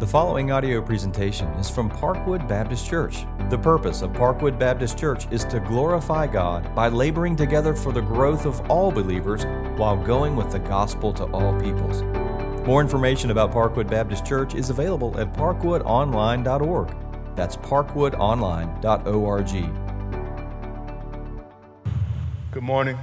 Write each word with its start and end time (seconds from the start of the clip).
The 0.00 0.06
following 0.06 0.50
audio 0.50 0.80
presentation 0.80 1.46
is 1.58 1.68
from 1.68 1.90
Parkwood 1.90 2.48
Baptist 2.48 2.88
Church. 2.88 3.26
The 3.50 3.58
purpose 3.58 4.00
of 4.00 4.14
Parkwood 4.14 4.58
Baptist 4.58 4.96
Church 4.96 5.30
is 5.30 5.44
to 5.44 5.60
glorify 5.60 6.26
God 6.26 6.74
by 6.74 6.88
laboring 6.88 7.36
together 7.36 7.74
for 7.74 7.92
the 7.92 8.00
growth 8.00 8.46
of 8.46 8.62
all 8.70 8.90
believers 8.90 9.44
while 9.78 10.02
going 10.02 10.36
with 10.36 10.50
the 10.52 10.58
gospel 10.58 11.12
to 11.12 11.24
all 11.24 11.52
peoples. 11.60 12.02
More 12.66 12.80
information 12.80 13.30
about 13.30 13.52
Parkwood 13.52 13.90
Baptist 13.90 14.24
Church 14.24 14.54
is 14.54 14.70
available 14.70 15.20
at 15.20 15.34
parkwoodonline.org. 15.34 16.96
That's 17.36 17.56
parkwoodonline.org. 17.56 19.50
Good 22.52 22.62
morning. 22.62 22.96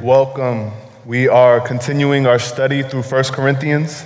Welcome. 0.00 0.70
We 1.04 1.28
are 1.28 1.60
continuing 1.60 2.26
our 2.26 2.38
study 2.38 2.82
through 2.82 3.02
1 3.02 3.24
Corinthians. 3.24 4.02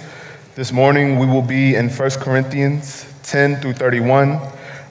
This 0.61 0.73
morning 0.73 1.19
we 1.19 1.27
will 1.27 1.41
be 1.41 1.75
in 1.75 1.89
1 1.89 2.11
Corinthians 2.21 3.11
10 3.23 3.63
through 3.63 3.73
31. 3.73 4.39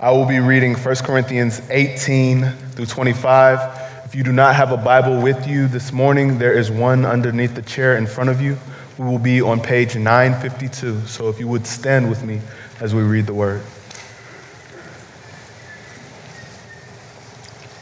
I 0.02 0.10
will 0.10 0.26
be 0.26 0.40
reading 0.40 0.74
1 0.74 0.96
Corinthians 0.96 1.62
18 1.70 2.44
through 2.72 2.88
25. 2.88 4.04
If 4.04 4.16
you 4.16 4.24
do 4.24 4.32
not 4.32 4.56
have 4.56 4.72
a 4.72 4.78
Bible 4.78 5.22
with 5.22 5.48
you 5.48 5.68
this 5.68 5.92
morning, 5.92 6.40
there 6.40 6.54
is 6.54 6.72
one 6.72 7.06
underneath 7.06 7.54
the 7.54 7.62
chair 7.62 7.98
in 7.98 8.08
front 8.08 8.32
of 8.32 8.42
you. 8.42 8.58
We 8.98 9.06
will 9.06 9.20
be 9.20 9.44
on 9.44 9.62
page 9.62 9.96
952. 9.96 11.06
So 11.06 11.30
if 11.30 11.40
you 11.40 11.48
would 11.48 11.68
stand 11.68 12.10
with 12.10 12.24
me 12.24 12.42
as 12.80 12.96
we 12.96 13.04
read 13.04 13.28
the 13.28 13.36
word. 13.36 13.62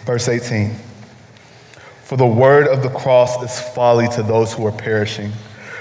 Verse 0.03 0.27
18 0.27 0.75
For 2.03 2.17
the 2.17 2.27
word 2.27 2.67
of 2.67 2.83
the 2.83 2.89
cross 2.89 3.41
is 3.41 3.61
folly 3.73 4.09
to 4.09 4.23
those 4.23 4.51
who 4.51 4.65
are 4.65 4.73
perishing 4.73 5.31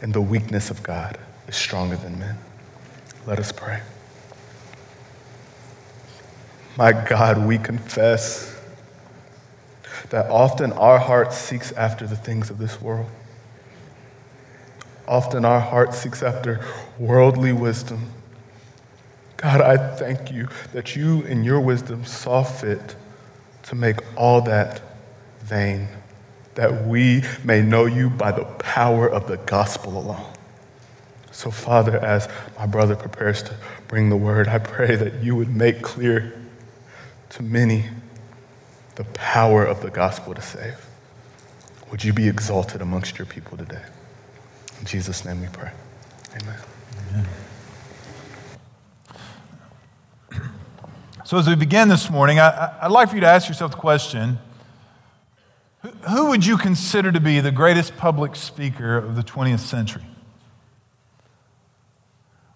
and 0.00 0.12
the 0.12 0.20
weakness 0.20 0.70
of 0.70 0.82
God 0.82 1.18
is 1.48 1.56
stronger 1.56 1.96
than 1.96 2.18
men. 2.18 2.38
Let 3.26 3.38
us 3.38 3.52
pray. 3.52 3.80
My 6.76 6.92
God, 6.92 7.46
we 7.46 7.58
confess 7.58 8.58
that 10.10 10.30
often 10.30 10.72
our 10.72 10.98
heart 10.98 11.32
seeks 11.32 11.72
after 11.72 12.06
the 12.06 12.16
things 12.16 12.50
of 12.50 12.58
this 12.58 12.80
world. 12.80 13.08
Often 15.06 15.44
our 15.44 15.60
heart 15.60 15.92
seeks 15.92 16.22
after 16.22 16.64
worldly 16.98 17.52
wisdom. 17.52 18.10
God, 19.36 19.60
I 19.60 19.76
thank 19.96 20.30
you 20.30 20.48
that 20.72 20.94
you, 20.94 21.22
in 21.22 21.44
your 21.44 21.60
wisdom, 21.60 22.04
saw 22.04 22.42
fit 22.42 22.96
to 23.64 23.74
make 23.74 23.98
all 24.16 24.40
that 24.42 24.80
vain 25.40 25.88
that 26.60 26.84
we 26.84 27.22
may 27.42 27.62
know 27.62 27.86
you 27.86 28.10
by 28.10 28.30
the 28.30 28.44
power 28.44 29.08
of 29.08 29.26
the 29.26 29.38
gospel 29.38 29.96
alone. 29.96 30.30
So, 31.32 31.50
Father, 31.50 31.96
as 31.96 32.28
my 32.58 32.66
brother 32.66 32.94
prepares 32.94 33.42
to 33.44 33.56
bring 33.88 34.10
the 34.10 34.16
word, 34.18 34.46
I 34.46 34.58
pray 34.58 34.94
that 34.94 35.22
you 35.22 35.34
would 35.36 35.48
make 35.48 35.80
clear 35.80 36.38
to 37.30 37.42
many 37.42 37.86
the 38.96 39.04
power 39.04 39.64
of 39.64 39.80
the 39.80 39.88
gospel 39.88 40.34
to 40.34 40.42
save. 40.42 40.76
Would 41.90 42.04
you 42.04 42.12
be 42.12 42.28
exalted 42.28 42.82
amongst 42.82 43.18
your 43.18 43.24
people 43.24 43.56
today? 43.56 43.82
In 44.80 44.84
Jesus' 44.84 45.24
name 45.24 45.40
we 45.40 45.48
pray. 45.48 45.70
Amen. 46.42 46.58
Amen. 47.08 47.26
So, 51.24 51.38
as 51.38 51.48
we 51.48 51.54
begin 51.54 51.88
this 51.88 52.10
morning, 52.10 52.38
I, 52.38 52.80
would 52.82 52.92
like 52.92 53.08
for 53.08 53.14
you 53.14 53.22
to 53.22 53.28
ask 53.28 53.48
yourself 53.48 53.70
the 53.70 53.78
question 53.78 54.38
who 56.08 56.26
would 56.28 56.46
you 56.46 56.56
consider 56.56 57.12
to 57.12 57.20
be 57.20 57.40
the 57.40 57.50
greatest 57.50 57.96
public 57.96 58.36
speaker 58.36 58.96
of 58.96 59.16
the 59.16 59.22
20th 59.22 59.60
century? 59.60 60.04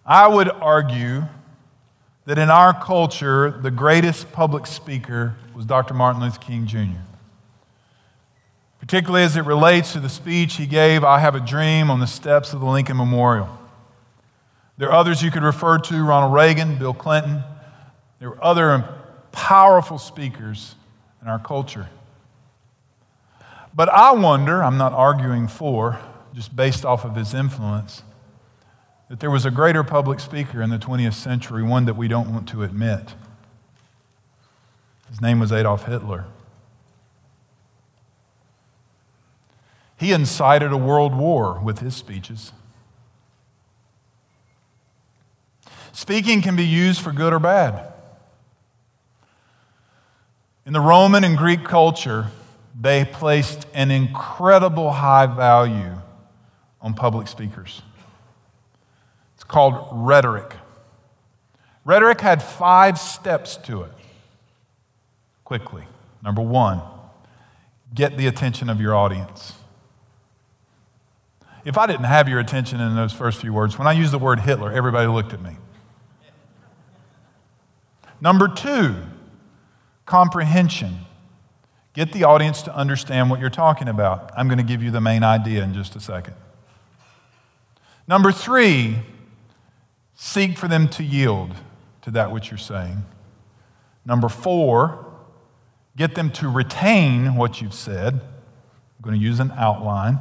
I 0.06 0.28
would 0.28 0.49
argue 0.49 1.25
that 2.27 2.38
in 2.38 2.50
our 2.50 2.78
culture, 2.78 3.50
the 3.50 3.71
greatest 3.71 4.32
public 4.32 4.66
speaker 4.66 5.37
was 5.55 5.66
Dr. 5.66 5.94
Martin 5.94 6.22
Luther 6.22 6.38
King 6.38 6.66
Jr. 6.66 7.00
Particularly 8.78 9.25
as 9.25 9.37
it 9.37 9.43
relates 9.43 9.93
to 9.93 10.00
the 10.00 10.09
speech 10.09 10.56
he 10.56 10.66
gave, 10.66 11.05
I 11.05 11.19
Have 11.19 11.34
a 11.34 11.41
Dream, 11.41 11.91
on 11.91 12.00
the 12.00 12.06
steps 12.06 12.53
of 12.53 12.61
the 12.61 12.66
Lincoln 12.66 12.97
Memorial. 12.97 13.49
There 14.76 14.88
are 14.88 14.94
others 14.94 15.22
you 15.22 15.31
could 15.31 15.43
refer 15.43 15.78
to 15.78 16.03
Ronald 16.03 16.34
Reagan, 16.34 16.78
Bill 16.78 16.94
Clinton. 16.94 17.43
There 18.19 18.31
were 18.31 18.44
other 18.44 18.84
powerful 19.32 19.99
speakers 19.99 20.75
in 21.22 21.28
our 21.28 21.38
culture. 21.38 21.88
But 23.74 23.88
I 23.88 24.12
wonder, 24.12 24.62
I'm 24.62 24.78
not 24.78 24.92
arguing 24.92 25.48
for, 25.48 25.98
just 26.32 26.54
based 26.54 26.84
off 26.84 27.04
of 27.04 27.16
his 27.16 27.34
influence, 27.34 28.02
that 29.08 29.20
there 29.20 29.30
was 29.30 29.44
a 29.44 29.50
greater 29.50 29.82
public 29.82 30.20
speaker 30.20 30.62
in 30.62 30.70
the 30.70 30.78
20th 30.78 31.14
century, 31.14 31.62
one 31.62 31.84
that 31.86 31.96
we 31.96 32.06
don't 32.06 32.32
want 32.32 32.48
to 32.50 32.62
admit. 32.62 33.14
His 35.10 35.20
name 35.20 35.40
was 35.40 35.52
Adolf 35.52 35.86
Hitler. 35.86 36.26
He 39.96 40.12
incited 40.12 40.72
a 40.72 40.76
world 40.76 41.14
war 41.14 41.60
with 41.60 41.80
his 41.80 41.96
speeches. 41.96 42.52
Speaking 45.92 46.42
can 46.42 46.56
be 46.56 46.66
used 46.66 47.00
for 47.00 47.12
good 47.12 47.32
or 47.32 47.38
bad. 47.38 47.92
In 50.66 50.72
the 50.72 50.80
Roman 50.80 51.24
and 51.24 51.36
Greek 51.36 51.64
culture, 51.64 52.30
they 52.78 53.04
placed 53.04 53.66
an 53.72 53.90
incredible 53.90 54.90
high 54.92 55.26
value 55.26 56.00
on 56.80 56.94
public 56.94 57.28
speakers. 57.28 57.82
It's 59.34 59.44
called 59.44 59.88
rhetoric. 59.92 60.54
Rhetoric 61.84 62.20
had 62.20 62.42
five 62.42 62.98
steps 62.98 63.56
to 63.58 63.82
it. 63.82 63.92
Quickly. 65.44 65.84
Number 66.22 66.42
one, 66.42 66.80
get 67.94 68.16
the 68.16 68.26
attention 68.26 68.70
of 68.70 68.80
your 68.80 68.94
audience. 68.94 69.54
If 71.64 71.78
I 71.78 71.86
didn't 71.86 72.04
have 72.04 72.28
your 72.28 72.40
attention 72.40 72.80
in 72.80 72.94
those 72.94 73.12
first 73.12 73.40
few 73.40 73.52
words, 73.52 73.78
when 73.78 73.86
I 73.86 73.92
used 73.92 74.12
the 74.12 74.18
word 74.18 74.40
Hitler, 74.40 74.72
everybody 74.72 75.06
looked 75.06 75.32
at 75.32 75.40
me. 75.40 75.56
Number 78.20 78.48
two, 78.48 78.96
comprehension. 80.06 81.00
Get 81.94 82.12
the 82.12 82.25
audience 82.25 82.61
to 82.62 82.75
understand 82.75 83.31
what 83.31 83.38
you're 83.38 83.50
talking 83.50 83.88
about. 83.88 84.32
I'm 84.37 84.49
going 84.49 84.58
to 84.58 84.64
give 84.64 84.82
you 84.82 84.91
the 84.91 85.00
main 85.00 85.23
idea 85.23 85.62
in 85.62 85.73
just 85.73 85.94
a 85.94 86.00
second. 86.00 86.35
Number 88.08 88.32
three, 88.32 88.99
seek 90.14 90.58
for 90.58 90.67
them 90.67 90.88
to 90.88 91.05
yield 91.05 91.55
to 92.02 92.11
that 92.11 92.32
which 92.32 92.50
you're 92.50 92.58
saying. 92.58 93.05
Number 94.05 94.29
four, 94.29 95.06
get 95.96 96.17
them 96.17 96.31
to 96.32 96.49
retain 96.49 97.37
what 97.37 97.62
you've 97.62 97.73
said. 97.73 98.14
I'm 98.14 99.02
going 99.02 99.19
to 99.19 99.25
use 99.25 99.38
an 99.38 99.52
outline. 99.52 100.19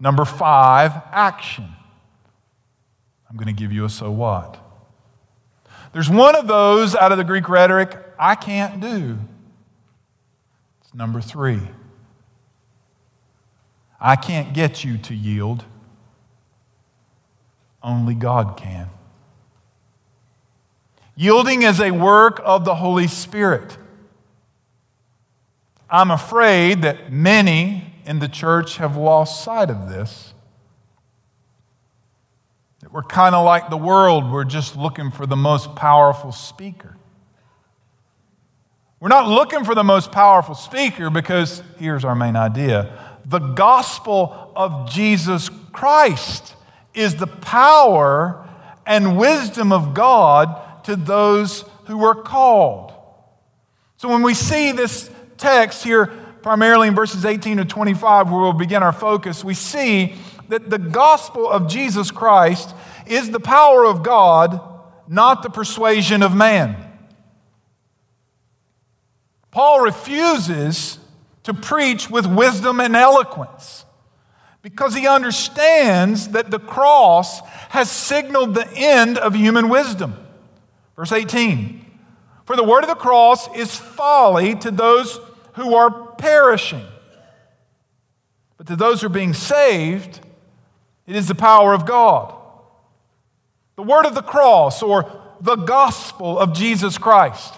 Number 0.00 0.24
five, 0.24 0.92
action. 1.12 1.68
I'm 3.30 3.36
going 3.36 3.46
to 3.46 3.58
give 3.58 3.72
you 3.72 3.84
a 3.84 3.90
so 3.90 4.10
what. 4.10 4.60
There's 5.92 6.10
one 6.10 6.34
of 6.34 6.48
those 6.48 6.96
out 6.96 7.12
of 7.12 7.18
the 7.18 7.24
Greek 7.24 7.48
rhetoric 7.48 7.96
I 8.18 8.34
can't 8.34 8.80
do. 8.80 9.18
Number 10.94 11.20
three, 11.20 11.60
I 14.00 14.14
can't 14.14 14.54
get 14.54 14.84
you 14.84 14.96
to 14.98 15.14
yield. 15.14 15.64
Only 17.82 18.14
God 18.14 18.56
can. 18.56 18.88
Yielding 21.16 21.62
is 21.62 21.80
a 21.80 21.90
work 21.90 22.40
of 22.44 22.64
the 22.64 22.76
Holy 22.76 23.08
Spirit. 23.08 23.76
I'm 25.90 26.10
afraid 26.10 26.82
that 26.82 27.12
many 27.12 27.92
in 28.04 28.20
the 28.20 28.28
church 28.28 28.78
have 28.78 28.96
lost 28.96 29.44
sight 29.44 29.70
of 29.70 29.88
this. 29.88 30.32
That 32.80 32.92
we're 32.92 33.02
kind 33.02 33.34
of 33.34 33.44
like 33.44 33.70
the 33.70 33.76
world, 33.76 34.30
we're 34.30 34.44
just 34.44 34.76
looking 34.76 35.10
for 35.10 35.26
the 35.26 35.36
most 35.36 35.74
powerful 35.74 36.32
speaker. 36.32 36.96
We're 39.04 39.10
not 39.10 39.28
looking 39.28 39.64
for 39.64 39.74
the 39.74 39.84
most 39.84 40.12
powerful 40.12 40.54
speaker 40.54 41.10
because 41.10 41.62
here's 41.78 42.06
our 42.06 42.14
main 42.14 42.36
idea 42.36 42.90
the 43.26 43.38
gospel 43.38 44.50
of 44.56 44.90
Jesus 44.90 45.50
Christ 45.72 46.56
is 46.94 47.16
the 47.16 47.26
power 47.26 48.48
and 48.86 49.18
wisdom 49.18 49.72
of 49.72 49.92
God 49.92 50.84
to 50.84 50.96
those 50.96 51.66
who 51.84 52.02
are 52.02 52.14
called. 52.14 52.94
So 53.98 54.08
when 54.08 54.22
we 54.22 54.32
see 54.32 54.72
this 54.72 55.10
text 55.36 55.84
here, 55.84 56.06
primarily 56.40 56.88
in 56.88 56.94
verses 56.94 57.26
18 57.26 57.58
to 57.58 57.66
25, 57.66 58.30
where 58.30 58.40
we'll 58.40 58.54
begin 58.54 58.82
our 58.82 58.90
focus, 58.90 59.44
we 59.44 59.52
see 59.52 60.14
that 60.48 60.70
the 60.70 60.78
gospel 60.78 61.46
of 61.46 61.68
Jesus 61.68 62.10
Christ 62.10 62.74
is 63.06 63.30
the 63.30 63.38
power 63.38 63.84
of 63.84 64.02
God, 64.02 64.58
not 65.06 65.42
the 65.42 65.50
persuasion 65.50 66.22
of 66.22 66.34
man. 66.34 66.83
Paul 69.54 69.82
refuses 69.82 70.98
to 71.44 71.54
preach 71.54 72.10
with 72.10 72.26
wisdom 72.26 72.80
and 72.80 72.96
eloquence 72.96 73.84
because 74.62 74.96
he 74.96 75.06
understands 75.06 76.30
that 76.30 76.50
the 76.50 76.58
cross 76.58 77.38
has 77.68 77.88
signaled 77.88 78.54
the 78.54 78.68
end 78.74 79.16
of 79.16 79.36
human 79.36 79.68
wisdom. 79.68 80.16
Verse 80.96 81.12
18 81.12 81.86
For 82.46 82.56
the 82.56 82.64
word 82.64 82.82
of 82.82 82.88
the 82.88 82.96
cross 82.96 83.48
is 83.54 83.76
folly 83.76 84.56
to 84.56 84.72
those 84.72 85.20
who 85.52 85.76
are 85.76 86.14
perishing, 86.14 86.84
but 88.56 88.66
to 88.66 88.74
those 88.74 89.02
who 89.02 89.06
are 89.06 89.10
being 89.10 89.34
saved, 89.34 90.18
it 91.06 91.14
is 91.14 91.28
the 91.28 91.34
power 91.36 91.72
of 91.72 91.86
God. 91.86 92.34
The 93.76 93.84
word 93.84 94.04
of 94.04 94.16
the 94.16 94.22
cross, 94.22 94.82
or 94.82 95.12
the 95.40 95.54
gospel 95.54 96.40
of 96.40 96.54
Jesus 96.54 96.98
Christ. 96.98 97.54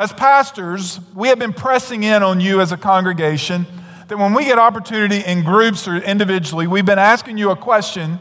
As 0.00 0.14
pastors, 0.14 0.98
we 1.14 1.28
have 1.28 1.38
been 1.38 1.52
pressing 1.52 2.04
in 2.04 2.22
on 2.22 2.40
you 2.40 2.62
as 2.62 2.72
a 2.72 2.78
congregation 2.78 3.66
that 4.08 4.16
when 4.16 4.32
we 4.32 4.46
get 4.46 4.58
opportunity 4.58 5.18
in 5.18 5.44
groups 5.44 5.86
or 5.86 5.96
individually, 5.96 6.66
we've 6.66 6.86
been 6.86 6.98
asking 6.98 7.36
you 7.36 7.50
a 7.50 7.56
question 7.56 8.18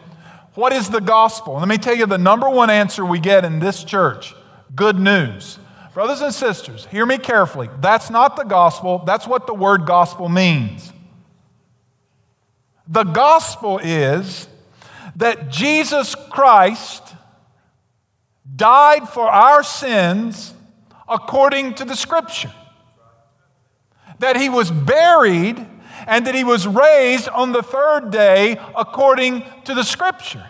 what 0.55 0.73
is 0.73 0.89
the 0.89 0.99
gospel? 0.99 1.53
Let 1.53 1.69
me 1.69 1.77
tell 1.77 1.95
you 1.95 2.05
the 2.05 2.17
number 2.17 2.49
one 2.49 2.69
answer 2.69 3.05
we 3.05 3.17
get 3.17 3.45
in 3.45 3.59
this 3.59 3.85
church 3.85 4.35
good 4.75 4.99
news. 4.99 5.57
Brothers 5.93 6.19
and 6.19 6.33
sisters, 6.33 6.85
hear 6.87 7.05
me 7.05 7.17
carefully. 7.17 7.69
That's 7.79 8.09
not 8.09 8.35
the 8.35 8.43
gospel, 8.43 9.01
that's 9.05 9.25
what 9.25 9.47
the 9.47 9.53
word 9.53 9.85
gospel 9.85 10.27
means. 10.27 10.91
The 12.89 13.05
gospel 13.05 13.79
is 13.81 14.49
that 15.15 15.47
Jesus 15.49 16.13
Christ 16.29 17.15
died 18.53 19.07
for 19.07 19.31
our 19.31 19.63
sins 19.63 20.55
according 21.09 21.73
to 21.75 21.85
the 21.85 21.95
scripture, 21.95 22.53
that 24.19 24.35
he 24.35 24.49
was 24.49 24.69
buried 24.69 25.65
and 26.07 26.27
that 26.27 26.35
he 26.35 26.43
was 26.43 26.67
raised 26.67 27.27
on 27.29 27.51
the 27.51 27.63
third 27.63 28.11
day 28.11 28.59
according 28.75 29.43
to 29.65 29.73
the 29.73 29.83
scripture. 29.83 30.45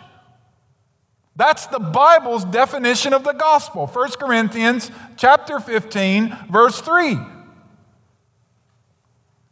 That's 1.36 1.66
the 1.66 1.78
Bible's 1.78 2.44
definition 2.44 3.14
of 3.14 3.24
the 3.24 3.32
gospel. 3.32 3.86
1 3.86 4.10
Corinthians 4.12 4.90
chapter 5.16 5.58
15 5.58 6.36
verse 6.50 6.80
3. 6.80 7.18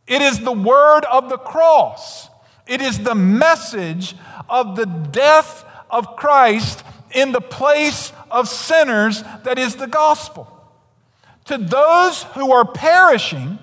It 0.07 0.23
is 0.23 0.41
the 0.41 0.53
word 0.53 1.05
of 1.05 1.29
the 1.29 1.39
cross. 1.39 2.29
It 2.67 2.81
is 2.81 2.99
the 2.99 3.15
message 3.15 4.15
of 4.49 4.77
the 4.77 4.87
death 4.87 5.65
of 5.91 6.17
Christ 6.17 6.83
in 7.13 7.33
the 7.33 7.41
place 7.41 8.13
of 8.31 8.49
sinners 8.49 9.23
that 9.45 9.59
is 9.59 9.77
the 9.77 9.87
gospel. 9.87 10.58
To 11.49 11.59
those 11.59 12.23
who 12.35 12.53
are 12.53 12.65
perishing, 12.65 13.59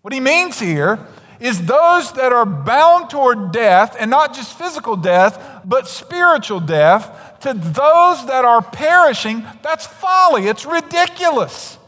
what 0.00 0.14
he 0.14 0.20
means 0.20 0.58
here 0.58 1.06
is 1.38 1.66
those 1.66 2.12
that 2.12 2.32
are 2.32 2.46
bound 2.46 3.10
toward 3.10 3.52
death, 3.52 3.96
and 3.98 4.10
not 4.10 4.34
just 4.34 4.56
physical 4.58 4.96
death, 4.96 5.62
but 5.64 5.86
spiritual 5.86 6.60
death. 6.60 7.38
To 7.40 7.54
those 7.54 8.26
that 8.26 8.44
are 8.44 8.62
perishing, 8.62 9.44
that's 9.62 9.86
folly. 9.86 10.46
It's 10.46 10.66
ridiculous. 10.66 11.78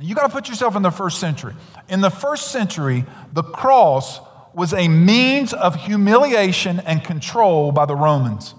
You 0.00 0.14
got 0.16 0.26
to 0.26 0.32
put 0.32 0.48
yourself 0.48 0.74
in 0.74 0.82
the 0.82 0.90
first 0.90 1.20
century. 1.20 1.54
In 1.88 2.00
the 2.00 2.10
first 2.10 2.50
century, 2.50 3.04
the 3.32 3.44
cross 3.44 4.20
was 4.52 4.72
a 4.72 4.88
means 4.88 5.52
of 5.52 5.76
humiliation 5.76 6.80
and 6.80 7.04
control 7.04 7.70
by 7.70 7.86
the 7.86 7.96
Romans. 7.96 8.54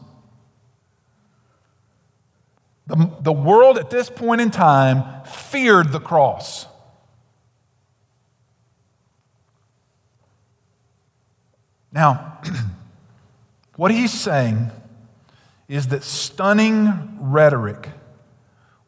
The, 2.88 3.12
the 3.22 3.34
world 3.34 3.78
at 3.78 3.90
this 3.90 4.10
point 4.10 4.42
in 4.42 4.52
time 4.52 5.24
feared 5.26 5.92
the 5.92 6.00
cross. 6.00 6.68
Now, 11.92 12.42
what 13.76 13.92
he's 13.92 14.14
saying 14.14 14.70
is 15.68 15.88
that 15.88 16.04
stunning 16.04 17.18
rhetoric, 17.20 17.90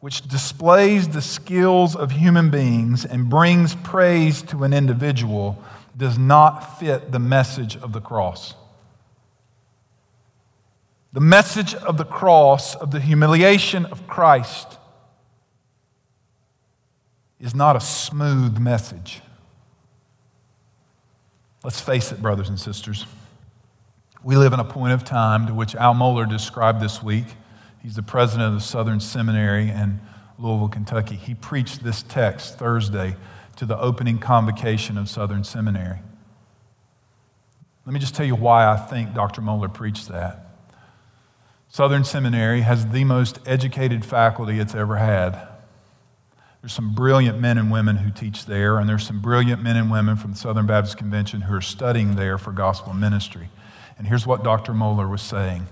which 0.00 0.28
displays 0.28 1.08
the 1.08 1.22
skills 1.22 1.96
of 1.96 2.12
human 2.12 2.50
beings 2.50 3.04
and 3.04 3.28
brings 3.28 3.74
praise 3.74 4.42
to 4.42 4.62
an 4.62 4.72
individual, 4.72 5.62
does 5.96 6.18
not 6.18 6.78
fit 6.78 7.10
the 7.10 7.18
message 7.18 7.76
of 7.78 7.92
the 7.92 8.00
cross. 8.00 8.54
The 11.12 11.20
message 11.20 11.74
of 11.74 11.96
the 11.96 12.04
cross, 12.04 12.74
of 12.74 12.90
the 12.90 13.00
humiliation 13.00 13.86
of 13.86 14.06
Christ, 14.06 14.78
is 17.40 17.54
not 17.54 17.76
a 17.76 17.80
smooth 17.80 18.58
message. 18.58 19.22
Let's 21.64 21.80
face 21.80 22.12
it, 22.12 22.20
brothers 22.20 22.48
and 22.48 22.58
sisters. 22.58 23.06
We 24.22 24.36
live 24.36 24.52
in 24.52 24.60
a 24.60 24.64
point 24.64 24.92
of 24.92 25.04
time 25.04 25.46
to 25.46 25.54
which 25.54 25.74
Al 25.74 25.94
Mohler 25.94 26.28
described 26.28 26.80
this 26.80 27.02
week. 27.02 27.26
He's 27.82 27.94
the 27.94 28.02
president 28.02 28.48
of 28.48 28.54
the 28.54 28.60
Southern 28.60 29.00
Seminary 29.00 29.70
in 29.70 30.00
Louisville, 30.38 30.68
Kentucky. 30.68 31.16
He 31.16 31.34
preached 31.34 31.84
this 31.84 32.02
text 32.02 32.58
Thursday 32.58 33.16
to 33.56 33.64
the 33.64 33.78
opening 33.78 34.18
convocation 34.18 34.98
of 34.98 35.08
Southern 35.08 35.44
Seminary. 35.44 36.00
Let 37.86 37.92
me 37.92 38.00
just 38.00 38.14
tell 38.14 38.26
you 38.26 38.34
why 38.34 38.66
I 38.66 38.76
think 38.76 39.14
Dr. 39.14 39.40
Mohler 39.40 39.72
preached 39.72 40.08
that. 40.08 40.47
Southern 41.68 42.02
Seminary 42.02 42.62
has 42.62 42.88
the 42.88 43.04
most 43.04 43.38
educated 43.46 44.04
faculty 44.04 44.58
it's 44.58 44.74
ever 44.74 44.96
had. 44.96 45.48
There's 46.62 46.72
some 46.72 46.94
brilliant 46.94 47.38
men 47.38 47.56
and 47.56 47.70
women 47.70 47.98
who 47.98 48.10
teach 48.10 48.46
there, 48.46 48.78
and 48.78 48.88
there's 48.88 49.06
some 49.06 49.20
brilliant 49.20 49.62
men 49.62 49.76
and 49.76 49.90
women 49.90 50.16
from 50.16 50.32
the 50.32 50.38
Southern 50.38 50.66
Baptist 50.66 50.96
Convention 50.96 51.42
who 51.42 51.54
are 51.54 51.60
studying 51.60 52.16
there 52.16 52.36
for 52.36 52.52
gospel 52.52 52.94
ministry. 52.94 53.50
And 53.96 54.06
here's 54.06 54.26
what 54.26 54.42
Dr. 54.42 54.72
Mohler 54.72 55.08
was 55.08 55.22
saying 55.22 55.68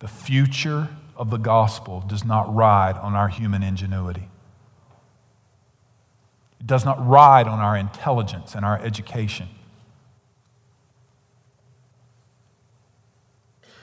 The 0.00 0.08
future 0.08 0.88
of 1.16 1.30
the 1.30 1.36
gospel 1.36 2.00
does 2.00 2.24
not 2.24 2.52
ride 2.52 2.96
on 2.96 3.14
our 3.14 3.28
human 3.28 3.62
ingenuity, 3.62 4.28
it 6.58 6.66
does 6.66 6.84
not 6.84 7.06
ride 7.06 7.46
on 7.46 7.60
our 7.60 7.76
intelligence 7.76 8.54
and 8.54 8.64
our 8.64 8.78
education. 8.80 9.48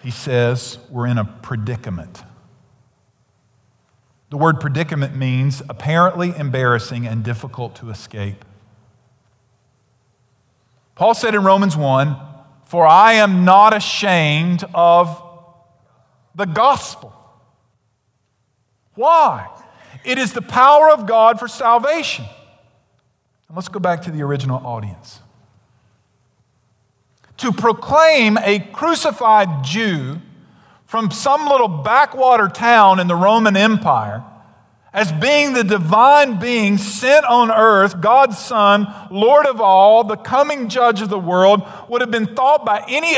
He 0.04 0.12
says 0.12 0.80
we're 0.90 1.08
in 1.08 1.18
a 1.18 1.26
predicament. 1.26 2.24
The 4.30 4.38
word 4.38 4.60
predicament 4.60 5.16
means 5.16 5.62
apparently 5.70 6.34
embarrassing 6.36 7.06
and 7.06 7.24
difficult 7.24 7.76
to 7.78 7.90
escape. 7.90 8.46
Paul 10.96 11.14
said 11.14 11.36
in 11.36 11.44
Romans 11.44 11.76
1 11.76 12.16
For 12.64 12.86
I 12.86 13.14
am 13.14 13.44
not 13.46 13.76
ashamed 13.76 14.64
of 14.74 15.22
the 16.34 16.46
gospel. 16.46 17.14
Why? 18.96 19.48
It 20.04 20.18
is 20.18 20.34
the 20.34 20.42
power 20.42 20.90
of 20.90 21.06
God 21.06 21.40
for 21.40 21.48
salvation. 21.48 22.26
And 23.48 23.58
let's 23.58 23.68
go 23.68 23.80
back 23.80 24.02
to 24.04 24.12
the 24.12 24.24
original 24.24 24.66
audience 24.66 25.20
to 27.42 27.52
proclaim 27.52 28.38
a 28.38 28.60
crucified 28.60 29.64
Jew 29.64 30.22
from 30.86 31.12
some 31.12 31.48
little 31.48 31.68
backwater 31.68 32.48
town 32.48 33.00
in 33.00 33.08
the 33.08 33.16
Roman 33.16 33.56
Empire 33.56 34.24
as 34.94 35.12
being 35.12 35.54
the 35.54 35.64
divine 35.64 36.38
being 36.38 36.78
sent 36.78 37.26
on 37.26 37.50
earth, 37.50 38.02
God's 38.02 38.38
Son, 38.38 38.94
Lord 39.10 39.46
of 39.46 39.62
all, 39.62 40.04
the 40.04 40.18
coming 40.18 40.68
judge 40.68 41.02
of 41.02 41.10
the 41.10 41.20
world, 41.20 41.62
would 41.88 42.02
have 42.02 42.12
been 42.12 42.36
thought 42.36 42.66
by 42.66 42.84
any, 42.90 43.18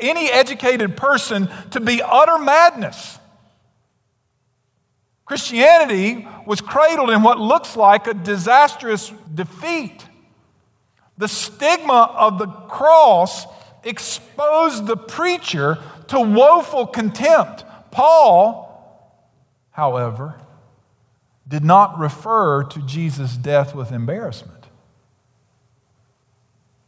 any 0.00 0.30
educated 0.30 0.96
person 0.96 1.50
to 1.70 1.80
be 1.80 2.00
utter 2.02 2.38
madness. 2.38 3.18
Christianity 5.26 6.26
was 6.46 6.62
cradled 6.62 7.10
in 7.10 7.22
what 7.22 7.38
looks 7.38 7.76
like 7.76 8.06
a 8.06 8.14
disastrous 8.14 9.12
defeat. 9.34 10.06
The 11.18 11.28
stigma 11.28 12.12
of 12.16 12.38
the 12.38 12.46
cross 12.46 13.46
exposed 13.84 14.86
the 14.86 14.96
preacher 14.96 15.78
to 16.08 16.20
woeful 16.20 16.86
contempt. 16.86 17.64
Paul, 17.90 19.28
however, 19.70 20.40
did 21.46 21.64
not 21.64 21.98
refer 21.98 22.64
to 22.64 22.80
Jesus' 22.82 23.36
death 23.36 23.74
with 23.74 23.92
embarrassment, 23.92 24.66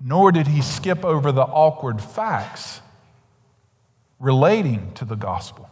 nor 0.01 0.33
did 0.33 0.47
he 0.47 0.63
skip 0.63 1.05
over 1.05 1.33
the 1.33 1.43
awkward 1.43 2.01
facts 2.01 2.81
relating 4.19 4.93
to 4.95 5.05
the 5.05 5.17
gospel. 5.17 5.69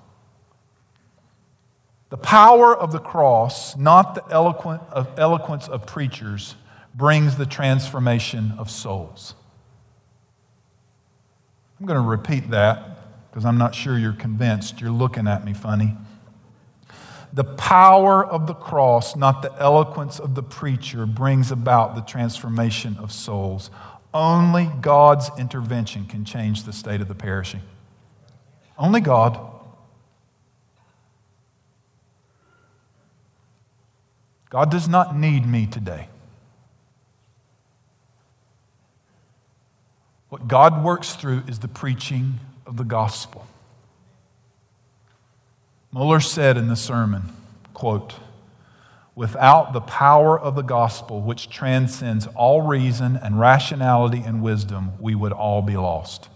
The 2.10 2.18
power 2.18 2.76
of 2.76 2.92
the 2.92 2.98
cross, 2.98 3.74
not 3.76 4.14
the 4.14 4.24
eloquence 4.30 5.68
of 5.68 5.86
preachers, 5.86 6.56
brings 6.94 7.36
the 7.36 7.46
transformation 7.46 8.52
of 8.58 8.70
souls. 8.70 9.34
I'm 11.80 11.86
going 11.86 12.00
to 12.00 12.08
repeat 12.08 12.50
that 12.50 13.30
because 13.30 13.44
I'm 13.44 13.58
not 13.58 13.74
sure 13.74 13.98
you're 13.98 14.12
convinced. 14.12 14.80
You're 14.80 14.90
looking 14.90 15.26
at 15.26 15.44
me 15.44 15.52
funny. 15.52 15.96
The 17.32 17.44
power 17.44 18.24
of 18.24 18.46
the 18.46 18.54
cross, 18.54 19.16
not 19.16 19.40
the 19.40 19.52
eloquence 19.58 20.18
of 20.18 20.34
the 20.34 20.42
preacher, 20.42 21.06
brings 21.06 21.50
about 21.50 21.94
the 21.94 22.02
transformation 22.02 22.98
of 22.98 23.10
souls. 23.10 23.70
Only 24.12 24.70
God's 24.82 25.30
intervention 25.38 26.04
can 26.04 26.26
change 26.26 26.64
the 26.64 26.72
state 26.74 27.00
of 27.00 27.08
the 27.08 27.14
perishing. 27.14 27.62
Only 28.76 29.00
God. 29.00 29.40
God 34.50 34.70
does 34.70 34.86
not 34.86 35.16
need 35.16 35.46
me 35.46 35.66
today. 35.66 36.08
What 40.32 40.48
God 40.48 40.82
works 40.82 41.12
through 41.12 41.42
is 41.46 41.58
the 41.58 41.68
preaching 41.68 42.40
of 42.64 42.78
the 42.78 42.84
gospel. 42.84 43.46
Mohler 45.94 46.24
said 46.24 46.56
in 46.56 46.68
the 46.68 46.74
sermon, 46.74 47.36
quote, 47.74 48.14
without 49.14 49.74
the 49.74 49.82
power 49.82 50.40
of 50.40 50.54
the 50.54 50.62
gospel, 50.62 51.20
which 51.20 51.50
transcends 51.50 52.26
all 52.28 52.62
reason 52.62 53.14
and 53.14 53.38
rationality 53.38 54.22
and 54.24 54.42
wisdom, 54.42 54.92
we 54.98 55.14
would 55.14 55.32
all 55.32 55.60
be 55.60 55.76
lost. 55.76 56.30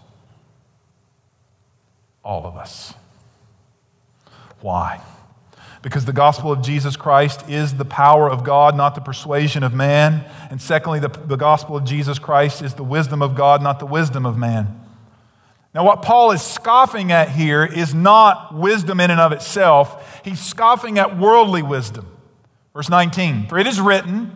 All 2.23 2.45
of 2.45 2.55
us. 2.55 2.93
Why? 4.61 5.01
Because 5.81 6.05
the 6.05 6.13
gospel 6.13 6.51
of 6.51 6.61
Jesus 6.61 6.95
Christ 6.95 7.47
is 7.49 7.75
the 7.75 7.85
power 7.85 8.29
of 8.29 8.43
God, 8.43 8.75
not 8.75 8.95
the 8.95 9.01
persuasion 9.01 9.63
of 9.63 9.73
man. 9.73 10.25
And 10.49 10.61
secondly, 10.61 10.99
the, 10.99 11.09
the 11.09 11.35
gospel 11.35 11.77
of 11.77 11.85
Jesus 11.85 12.19
Christ 12.19 12.61
is 12.61 12.73
the 12.73 12.83
wisdom 12.83 13.21
of 13.21 13.35
God, 13.35 13.61
not 13.61 13.79
the 13.79 13.85
wisdom 13.85 14.25
of 14.25 14.37
man. 14.37 14.81
Now, 15.73 15.85
what 15.85 16.01
Paul 16.01 16.31
is 16.31 16.41
scoffing 16.41 17.11
at 17.11 17.29
here 17.29 17.63
is 17.63 17.93
not 17.93 18.55
wisdom 18.55 18.99
in 18.99 19.11
and 19.11 19.19
of 19.19 19.31
itself, 19.31 20.21
he's 20.23 20.39
scoffing 20.39 20.97
at 20.97 21.17
worldly 21.17 21.61
wisdom. 21.61 22.07
Verse 22.73 22.89
19, 22.89 23.47
for 23.47 23.57
it 23.57 23.67
is 23.67 23.79
written, 23.79 24.35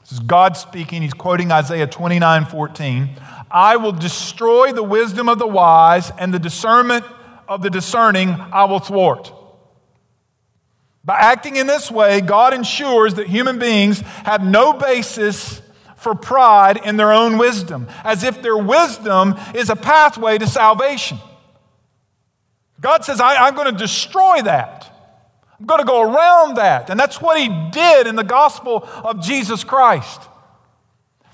this 0.00 0.12
is 0.12 0.18
God 0.20 0.56
speaking, 0.56 1.02
he's 1.02 1.14
quoting 1.14 1.52
Isaiah 1.52 1.86
29 1.86 2.46
14. 2.46 3.10
I 3.48 3.76
will 3.76 3.92
destroy 3.92 4.72
the 4.72 4.82
wisdom 4.82 5.28
of 5.28 5.38
the 5.38 5.46
wise, 5.46 6.10
and 6.18 6.34
the 6.34 6.38
discernment 6.38 7.04
of 7.48 7.62
the 7.62 7.70
discerning 7.70 8.30
I 8.30 8.64
will 8.64 8.80
thwart. 8.80 9.32
By 11.04 11.18
acting 11.18 11.56
in 11.56 11.66
this 11.66 11.90
way, 11.90 12.20
God 12.20 12.52
ensures 12.52 13.14
that 13.14 13.26
human 13.26 13.58
beings 13.58 14.00
have 14.24 14.44
no 14.44 14.72
basis 14.72 15.62
for 15.96 16.14
pride 16.14 16.78
in 16.84 16.96
their 16.96 17.12
own 17.12 17.38
wisdom, 17.38 17.86
as 18.04 18.22
if 18.22 18.42
their 18.42 18.56
wisdom 18.56 19.34
is 19.54 19.70
a 19.70 19.76
pathway 19.76 20.38
to 20.38 20.46
salvation. 20.46 21.18
God 22.80 23.04
says, 23.04 23.20
I, 23.20 23.48
am 23.48 23.54
going 23.54 23.70
to 23.70 23.78
destroy 23.78 24.40
that. 24.42 24.86
I'm 25.58 25.66
going 25.66 25.80
to 25.80 25.86
go 25.86 26.00
around 26.00 26.56
that. 26.56 26.88
And 26.88 26.98
that's 26.98 27.20
what 27.20 27.38
he 27.38 27.48
did 27.70 28.06
in 28.06 28.16
the 28.16 28.24
gospel 28.24 28.88
of 29.04 29.20
Jesus 29.20 29.62
Christ. 29.62 30.22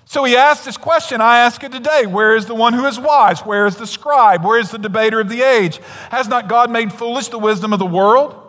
So 0.04 0.24
he 0.24 0.36
asked 0.36 0.64
this 0.64 0.76
question. 0.76 1.20
I 1.20 1.38
ask 1.38 1.62
it 1.62 1.72
today 1.72 2.06
Where 2.06 2.34
is 2.34 2.46
the 2.46 2.54
one 2.54 2.72
who 2.72 2.86
is 2.86 2.98
wise? 2.98 3.40
Where 3.40 3.66
is 3.66 3.76
the 3.76 3.86
scribe? 3.86 4.44
Where 4.44 4.58
is 4.58 4.70
the 4.70 4.78
debater 4.78 5.20
of 5.20 5.28
the 5.28 5.42
age? 5.42 5.78
Has 6.10 6.28
not 6.28 6.48
God 6.48 6.70
made 6.70 6.92
foolish 6.92 7.28
the 7.28 7.38
wisdom 7.38 7.72
of 7.72 7.78
the 7.78 7.86
world? 7.86 8.45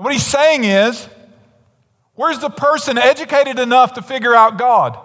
And 0.00 0.04
what 0.06 0.14
he's 0.14 0.24
saying 0.24 0.64
is, 0.64 1.06
where's 2.14 2.38
the 2.38 2.48
person 2.48 2.96
educated 2.96 3.58
enough 3.58 3.92
to 3.96 4.02
figure 4.02 4.34
out 4.34 4.56
God? 4.56 4.98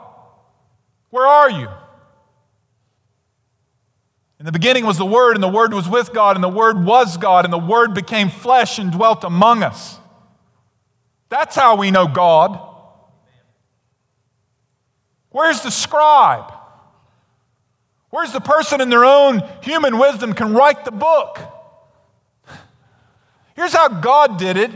Where 1.10 1.28
are 1.28 1.50
you? 1.50 1.68
In 4.40 4.46
the 4.46 4.54
beginning 4.54 4.86
was 4.86 4.98
the 4.98 5.06
Word, 5.06 5.36
and 5.36 5.44
the 5.44 5.50
Word 5.50 5.74
was 5.74 5.90
with 5.90 6.14
God, 6.14 6.38
and 6.38 6.44
the 6.44 6.48
Word 6.48 6.86
was 6.86 7.18
God, 7.18 7.44
and 7.44 7.54
the 7.54 7.58
Word 7.58 7.94
became 7.94 8.30
flesh 8.30 8.80
and 8.80 8.90
dwelt 8.90 9.26
among 9.26 9.64
us. 9.64 10.00
That's 11.28 11.58
how 11.58 11.76
we 11.76 11.92
know 11.92 12.08
God. 12.08 12.58
Where's 15.30 15.60
the 15.60 15.72
scribe? 15.72 16.54
Where's 18.12 18.32
the 18.32 18.40
person 18.40 18.80
in 18.80 18.90
their 18.90 19.04
own 19.04 19.44
human 19.62 20.00
wisdom 20.00 20.32
can 20.32 20.54
write 20.54 20.86
the 20.86 20.92
book? 20.92 21.38
Here's 23.56 23.74
how 23.74 23.88
God 23.88 24.38
did 24.38 24.58
it 24.58 24.72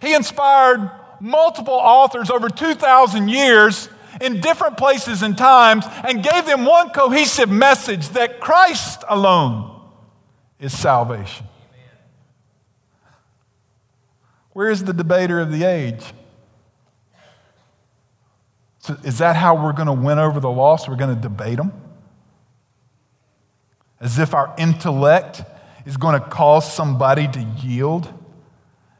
He 0.00 0.14
inspired 0.14 0.90
multiple 1.20 1.74
authors 1.74 2.30
over 2.30 2.48
2,000 2.48 3.28
years 3.28 3.88
in 4.20 4.40
different 4.40 4.76
places 4.76 5.22
and 5.22 5.36
times 5.36 5.84
and 6.04 6.22
gave 6.22 6.46
them 6.46 6.64
one 6.64 6.90
cohesive 6.90 7.50
message 7.50 8.10
that 8.10 8.40
Christ 8.40 9.04
alone 9.08 9.80
is 10.58 10.76
salvation. 10.76 11.46
Where 14.52 14.70
is 14.70 14.84
the 14.84 14.94
debater 14.94 15.38
of 15.38 15.52
the 15.52 15.64
age? 15.64 16.02
So 18.78 18.96
is 19.02 19.18
that 19.18 19.36
how 19.36 19.62
we're 19.62 19.72
going 19.72 19.86
to 19.86 19.92
win 19.92 20.18
over 20.18 20.40
the 20.40 20.50
lost? 20.50 20.88
We're 20.88 20.96
going 20.96 21.14
to 21.14 21.20
debate 21.20 21.56
them? 21.56 21.72
As 24.00 24.18
if 24.18 24.32
our 24.32 24.54
intellect 24.56 25.42
is 25.86 25.96
going 25.96 26.20
to 26.20 26.28
cause 26.28 26.70
somebody 26.70 27.28
to 27.28 27.40
yield? 27.40 28.12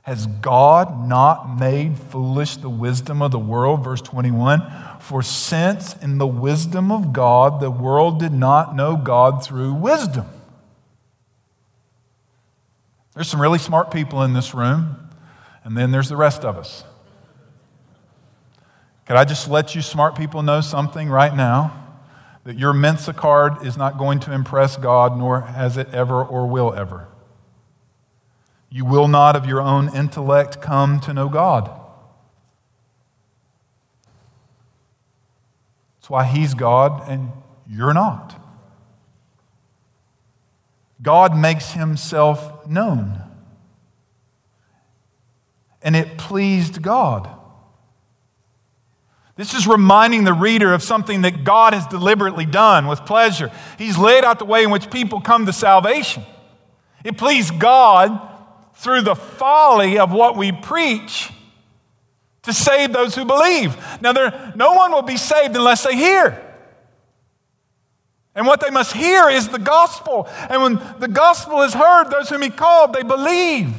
Has 0.03 0.29
God 0.29 1.09
not 1.09 1.59
made 1.59 1.99
foolish 1.99 2.57
the 2.57 2.71
wisdom 2.71 3.21
of 3.21 3.33
the 3.33 3.41
world? 3.41 3.83
Verse 3.83 4.01
21 4.01 4.63
For 5.01 5.21
since 5.21 5.97
in 5.97 6.19
the 6.19 6.27
wisdom 6.29 6.93
of 6.93 7.13
God 7.13 7.61
the 7.61 7.73
world 7.73 8.21
did 8.21 8.33
not 8.33 8.77
know 8.77 8.97
God 8.97 9.45
through 9.45 9.75
wisdom. 9.75 10.27
There's 13.15 13.29
some 13.29 13.41
really 13.41 13.59
smart 13.59 13.91
people 13.91 14.23
in 14.23 14.33
this 14.33 14.55
room, 14.55 15.11
and 15.65 15.77
then 15.77 15.91
there's 15.91 16.09
the 16.09 16.17
rest 16.17 16.45
of 16.45 16.57
us. 16.57 16.85
Could 19.07 19.17
I 19.17 19.25
just 19.25 19.49
let 19.49 19.75
you 19.75 19.83
smart 19.83 20.17
people 20.17 20.43
know 20.43 20.61
something 20.61 21.09
right 21.09 21.35
now? 21.35 21.86
That 22.47 22.57
your 22.57 22.73
Mensa 22.73 23.13
card 23.13 23.67
is 23.67 23.77
not 23.77 23.99
going 23.99 24.21
to 24.21 24.33
impress 24.33 24.77
God, 24.77 25.19
nor 25.19 25.41
has 25.41 25.77
it 25.77 25.93
ever 25.93 26.25
or 26.25 26.47
will 26.47 26.73
ever. 26.73 27.09
You 28.71 28.85
will 28.85 29.09
not, 29.09 29.35
of 29.35 29.47
your 29.47 29.61
own 29.61 29.93
intellect, 29.93 30.63
come 30.63 31.01
to 31.01 31.13
know 31.13 31.29
God. 31.29 31.69
That's 35.97 36.09
why 36.09 36.25
He's 36.25 36.55
God 36.55 37.03
and 37.09 37.33
you're 37.69 37.93
not. 37.93 38.41
God 41.03 41.37
makes 41.37 41.73
Himself 41.73 42.65
known. 42.69 43.23
And 45.83 45.97
it 45.97 46.17
pleased 46.17 46.81
God. 46.81 47.29
This 49.37 49.53
is 49.53 49.67
reminding 49.67 50.25
the 50.25 50.33
reader 50.33 50.73
of 50.73 50.83
something 50.83 51.23
that 51.23 51.45
God 51.45 51.75
has 51.75 51.87
deliberately 51.87 52.47
done 52.47 52.87
with 52.87 53.05
pleasure. 53.05 53.51
He's 53.79 53.99
laid 53.99 54.25
out 54.25 54.39
the 54.39 54.47
way 54.47 54.65
in 54.65 54.71
which 54.71 54.91
people 54.91 55.21
come 55.21 55.45
to 55.45 55.53
salvation. 55.53 56.25
It 57.05 57.19
pleased 57.19 57.59
God 57.59 58.19
through 58.75 59.03
the 59.03 59.15
folly 59.15 59.99
of 59.99 60.11
what 60.11 60.37
we 60.37 60.53
preach 60.53 61.31
to 62.43 62.53
save 62.53 62.93
those 62.93 63.15
who 63.15 63.27
believe. 63.27 63.77
Now, 64.01 64.13
there, 64.13 64.53
no 64.57 64.73
one 64.73 64.93
will 64.93 65.03
be 65.03 65.19
saved 65.19 65.55
unless 65.55 65.85
they 65.85 65.95
hear. 65.95 66.43
And 68.35 68.47
what 68.47 68.61
they 68.61 68.71
must 68.71 68.95
hear 68.95 69.29
is 69.29 69.49
the 69.49 69.59
gospel. 69.59 70.29
And 70.49 70.63
when 70.63 70.75
the 70.99 71.09
gospel 71.09 71.63
is 71.63 71.75
heard, 71.75 72.11
those 72.11 72.29
whom 72.29 72.43
he 72.43 72.51
called, 72.51 72.93
they 72.93 73.03
believe. 73.03 73.75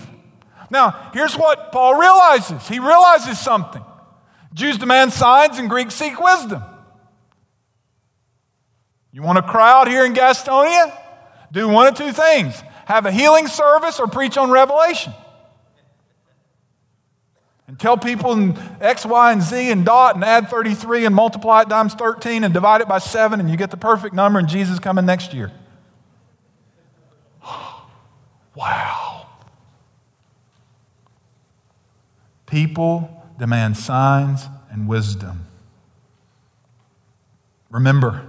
Now, 0.69 1.11
here's 1.13 1.35
what 1.35 1.71
Paul 1.71 1.95
realizes 1.95 2.67
he 2.67 2.79
realizes 2.79 3.39
something. 3.39 3.83
Jews 4.53 4.77
demand 4.77 5.13
signs 5.13 5.57
and 5.59 5.69
Greeks 5.69 5.95
seek 5.95 6.19
wisdom. 6.19 6.63
You 9.11 9.21
want 9.21 9.37
a 9.37 9.41
crowd 9.41 9.87
here 9.87 10.05
in 10.05 10.13
Gastonia? 10.13 10.95
Do 11.51 11.67
one 11.67 11.87
of 11.87 11.95
two 11.95 12.11
things 12.11 12.61
have 12.85 13.05
a 13.05 13.11
healing 13.11 13.47
service 13.47 13.99
or 13.99 14.07
preach 14.07 14.37
on 14.37 14.49
Revelation. 14.49 15.13
And 17.67 17.77
tell 17.77 17.97
people 17.97 18.31
in 18.31 18.57
X, 18.79 19.05
Y, 19.05 19.31
and 19.33 19.41
Z 19.41 19.71
and 19.71 19.83
dot 19.83 20.15
and 20.15 20.23
add 20.23 20.49
33 20.49 21.05
and 21.05 21.13
multiply 21.13 21.63
it 21.63 21.69
times 21.69 21.93
13 21.95 22.45
and 22.45 22.53
divide 22.53 22.79
it 22.79 22.87
by 22.87 22.99
7 22.99 23.41
and 23.41 23.49
you 23.49 23.57
get 23.57 23.71
the 23.71 23.77
perfect 23.77 24.15
number 24.15 24.39
and 24.39 24.47
Jesus 24.47 24.79
coming 24.79 25.05
next 25.05 25.33
year. 25.33 25.51
wow. 28.55 29.25
People 32.45 33.16
demand 33.37 33.77
signs 33.77 34.47
and 34.69 34.87
wisdom. 34.87 35.45
Remember, 37.69 38.25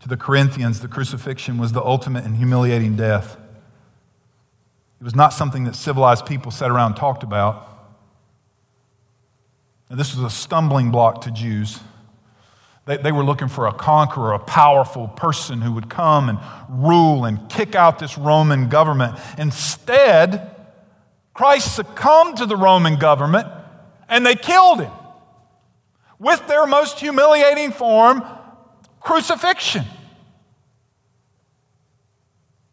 to 0.00 0.08
the 0.08 0.16
Corinthians, 0.16 0.80
the 0.80 0.88
crucifixion 0.88 1.58
was 1.58 1.72
the 1.72 1.82
ultimate 1.82 2.24
and 2.24 2.36
humiliating 2.36 2.96
death. 2.96 3.36
It 5.00 5.04
was 5.04 5.14
not 5.14 5.32
something 5.32 5.64
that 5.64 5.74
civilized 5.74 6.26
people 6.26 6.52
sat 6.52 6.70
around 6.70 6.92
and 6.92 6.96
talked 6.96 7.22
about. 7.22 7.68
Now, 9.90 9.96
this 9.96 10.14
was 10.14 10.24
a 10.24 10.30
stumbling 10.34 10.90
block 10.90 11.22
to 11.22 11.30
Jews. 11.30 11.80
They, 12.86 12.96
they 12.98 13.12
were 13.12 13.24
looking 13.24 13.48
for 13.48 13.66
a 13.66 13.72
conqueror, 13.72 14.32
a 14.32 14.38
powerful 14.38 15.08
person 15.08 15.60
who 15.60 15.72
would 15.72 15.90
come 15.90 16.28
and 16.28 16.38
rule 16.68 17.24
and 17.24 17.48
kick 17.48 17.74
out 17.74 17.98
this 17.98 18.16
Roman 18.16 18.68
government. 18.68 19.18
Instead, 19.38 20.54
Christ 21.34 21.74
succumbed 21.74 22.38
to 22.38 22.46
the 22.46 22.56
Roman 22.56 22.96
government 22.96 23.48
and 24.08 24.24
they 24.24 24.34
killed 24.34 24.80
him 24.80 24.92
with 26.18 26.46
their 26.46 26.66
most 26.66 26.98
humiliating 27.00 27.72
form, 27.72 28.24
crucifixion. 29.00 29.84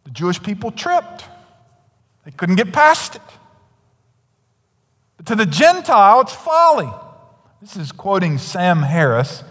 The 0.05 0.11
Jewish 0.11 0.41
people 0.41 0.71
tripped, 0.71 1.25
they 2.25 2.31
couldn't 2.31 2.55
get 2.55 2.71
past 2.71 3.15
it. 3.15 3.21
But 5.17 5.25
to 5.27 5.35
the 5.35 5.45
Gentile, 5.45 6.21
it's 6.21 6.33
folly. 6.33 6.91
This 7.61 7.77
is 7.77 7.91
quoting 7.91 8.37
Sam 8.37 8.83
Harris. 8.83 9.43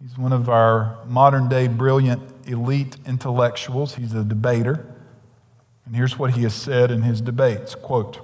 He's 0.00 0.16
one 0.16 0.32
of 0.32 0.48
our 0.48 0.98
modern 1.06 1.48
day 1.48 1.68
brilliant 1.68 2.22
elite 2.46 2.96
intellectuals. 3.06 3.96
He's 3.96 4.14
a 4.14 4.24
debater. 4.24 4.86
And 5.84 5.96
here's 5.96 6.18
what 6.18 6.32
he 6.32 6.42
has 6.42 6.54
said 6.54 6.90
in 6.90 7.02
his 7.02 7.20
debates 7.20 7.74
quote, 7.74 8.20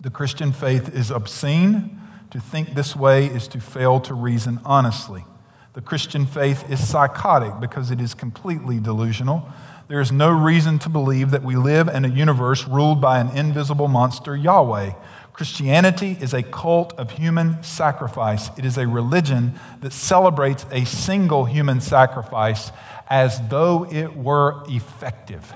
The 0.00 0.10
Christian 0.10 0.52
faith 0.52 0.94
is 0.94 1.10
obscene. 1.10 2.00
To 2.30 2.40
think 2.40 2.74
this 2.74 2.94
way 2.94 3.26
is 3.26 3.48
to 3.48 3.60
fail 3.60 4.00
to 4.00 4.12
reason 4.12 4.60
honestly. 4.64 5.24
The 5.72 5.80
Christian 5.80 6.26
faith 6.26 6.70
is 6.70 6.86
psychotic 6.86 7.58
because 7.60 7.90
it 7.90 8.00
is 8.00 8.12
completely 8.12 8.80
delusional. 8.80 9.48
There 9.88 10.00
is 10.00 10.12
no 10.12 10.30
reason 10.30 10.78
to 10.80 10.88
believe 10.88 11.30
that 11.30 11.42
we 11.42 11.56
live 11.56 11.88
in 11.88 12.04
a 12.04 12.08
universe 12.08 12.68
ruled 12.68 13.00
by 13.00 13.20
an 13.20 13.30
invisible 13.30 13.88
monster, 13.88 14.36
Yahweh. 14.36 14.92
Christianity 15.32 16.18
is 16.20 16.34
a 16.34 16.42
cult 16.42 16.92
of 16.98 17.12
human 17.12 17.62
sacrifice. 17.62 18.50
It 18.58 18.64
is 18.64 18.76
a 18.76 18.86
religion 18.86 19.58
that 19.80 19.92
celebrates 19.92 20.66
a 20.70 20.84
single 20.84 21.46
human 21.46 21.80
sacrifice 21.80 22.72
as 23.08 23.40
though 23.48 23.86
it 23.90 24.16
were 24.16 24.64
effective. 24.68 25.54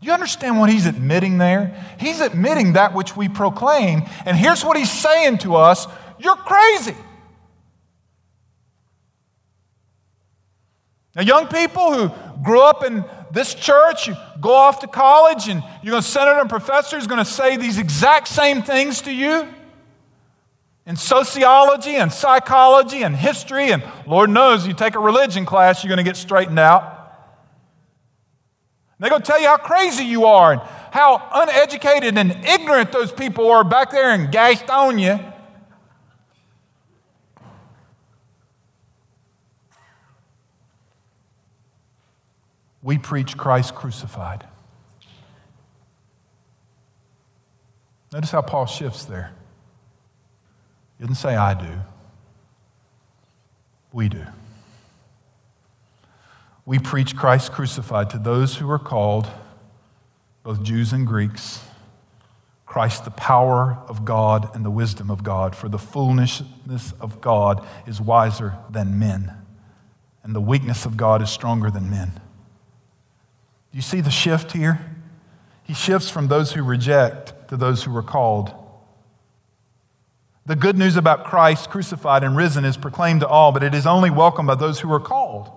Do 0.00 0.06
you 0.06 0.12
understand 0.12 0.58
what 0.58 0.70
he's 0.70 0.86
admitting 0.86 1.38
there? 1.38 1.74
He's 1.98 2.20
admitting 2.20 2.74
that 2.74 2.94
which 2.94 3.16
we 3.16 3.28
proclaim, 3.28 4.02
and 4.24 4.36
here's 4.36 4.64
what 4.64 4.76
he's 4.76 4.92
saying 4.92 5.38
to 5.38 5.56
us 5.56 5.86
you're 6.20 6.36
crazy. 6.36 6.96
Now, 11.14 11.22
young 11.22 11.46
people 11.48 11.94
who 11.94 12.42
grew 12.42 12.60
up 12.60 12.84
in 12.84 13.04
this 13.32 13.54
church, 13.54 14.06
you 14.06 14.14
go 14.40 14.52
off 14.52 14.80
to 14.80 14.86
college, 14.86 15.48
and 15.48 15.62
you're 15.82 15.92
going 15.92 16.02
to 16.02 16.08
senator 16.08 16.40
and 16.40 16.48
professor 16.48 16.96
is 16.96 17.06
going 17.06 17.18
to 17.18 17.24
say 17.24 17.56
these 17.56 17.78
exact 17.78 18.28
same 18.28 18.62
things 18.62 19.02
to 19.02 19.12
you 19.12 19.48
in 20.88 20.96
sociology 20.96 21.96
and 21.96 22.10
psychology 22.10 23.02
and 23.02 23.14
history, 23.14 23.72
and 23.72 23.82
Lord 24.06 24.30
knows 24.30 24.66
you 24.66 24.72
take 24.72 24.94
a 24.94 24.98
religion 24.98 25.44
class, 25.44 25.84
you're 25.84 25.88
going 25.88 25.98
to 25.98 26.02
get 26.02 26.16
straightened 26.16 26.58
out. 26.58 26.97
They're 28.98 29.10
going 29.10 29.22
to 29.22 29.26
tell 29.26 29.40
you 29.40 29.46
how 29.46 29.58
crazy 29.58 30.04
you 30.04 30.26
are 30.26 30.52
and 30.52 30.62
how 30.90 31.28
uneducated 31.32 32.18
and 32.18 32.44
ignorant 32.44 32.90
those 32.90 33.12
people 33.12 33.50
are 33.50 33.62
back 33.62 33.90
there 33.90 34.12
in 34.12 34.28
Gastonia. 34.28 35.34
We 42.82 42.98
preach 42.98 43.36
Christ 43.36 43.74
crucified. 43.74 44.46
Notice 48.12 48.30
how 48.30 48.42
Paul 48.42 48.66
shifts 48.66 49.04
there. 49.04 49.32
He 50.96 51.04
didn't 51.04 51.18
say, 51.18 51.36
I 51.36 51.54
do. 51.54 51.80
We 53.92 54.08
do. 54.08 54.24
We 56.68 56.78
preach 56.78 57.16
Christ 57.16 57.52
crucified 57.52 58.10
to 58.10 58.18
those 58.18 58.56
who 58.56 58.70
are 58.70 58.78
called, 58.78 59.26
both 60.42 60.62
Jews 60.62 60.92
and 60.92 61.06
Greeks, 61.06 61.62
Christ 62.66 63.06
the 63.06 63.10
power 63.10 63.78
of 63.88 64.04
God 64.04 64.54
and 64.54 64.66
the 64.66 64.70
wisdom 64.70 65.10
of 65.10 65.24
God, 65.24 65.56
for 65.56 65.70
the 65.70 65.78
foolishness 65.78 66.92
of 67.00 67.22
God 67.22 67.66
is 67.86 68.02
wiser 68.02 68.58
than 68.68 68.98
men, 68.98 69.32
and 70.22 70.36
the 70.36 70.42
weakness 70.42 70.84
of 70.84 70.98
God 70.98 71.22
is 71.22 71.30
stronger 71.30 71.70
than 71.70 71.88
men. 71.88 72.20
Do 73.72 73.78
you 73.78 73.80
see 73.80 74.02
the 74.02 74.10
shift 74.10 74.52
here? 74.52 74.94
He 75.62 75.72
shifts 75.72 76.10
from 76.10 76.28
those 76.28 76.52
who 76.52 76.62
reject 76.62 77.48
to 77.48 77.56
those 77.56 77.84
who 77.84 77.96
are 77.96 78.02
called. 78.02 78.52
The 80.44 80.54
good 80.54 80.76
news 80.76 80.96
about 80.96 81.24
Christ 81.24 81.70
crucified 81.70 82.22
and 82.22 82.36
risen 82.36 82.66
is 82.66 82.76
proclaimed 82.76 83.20
to 83.20 83.26
all, 83.26 83.52
but 83.52 83.62
it 83.62 83.74
is 83.74 83.86
only 83.86 84.10
welcomed 84.10 84.48
by 84.48 84.54
those 84.54 84.80
who 84.80 84.92
are 84.92 85.00
called. 85.00 85.50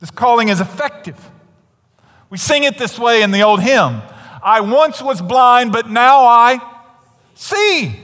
This 0.00 0.10
calling 0.10 0.48
is 0.48 0.60
effective. 0.60 1.16
We 2.30 2.38
sing 2.38 2.64
it 2.64 2.78
this 2.78 2.98
way 2.98 3.22
in 3.22 3.30
the 3.30 3.42
old 3.42 3.60
hymn 3.60 4.02
I 4.42 4.60
once 4.60 5.02
was 5.02 5.20
blind, 5.20 5.72
but 5.72 5.90
now 5.90 6.24
I 6.24 6.60
see. 7.34 7.94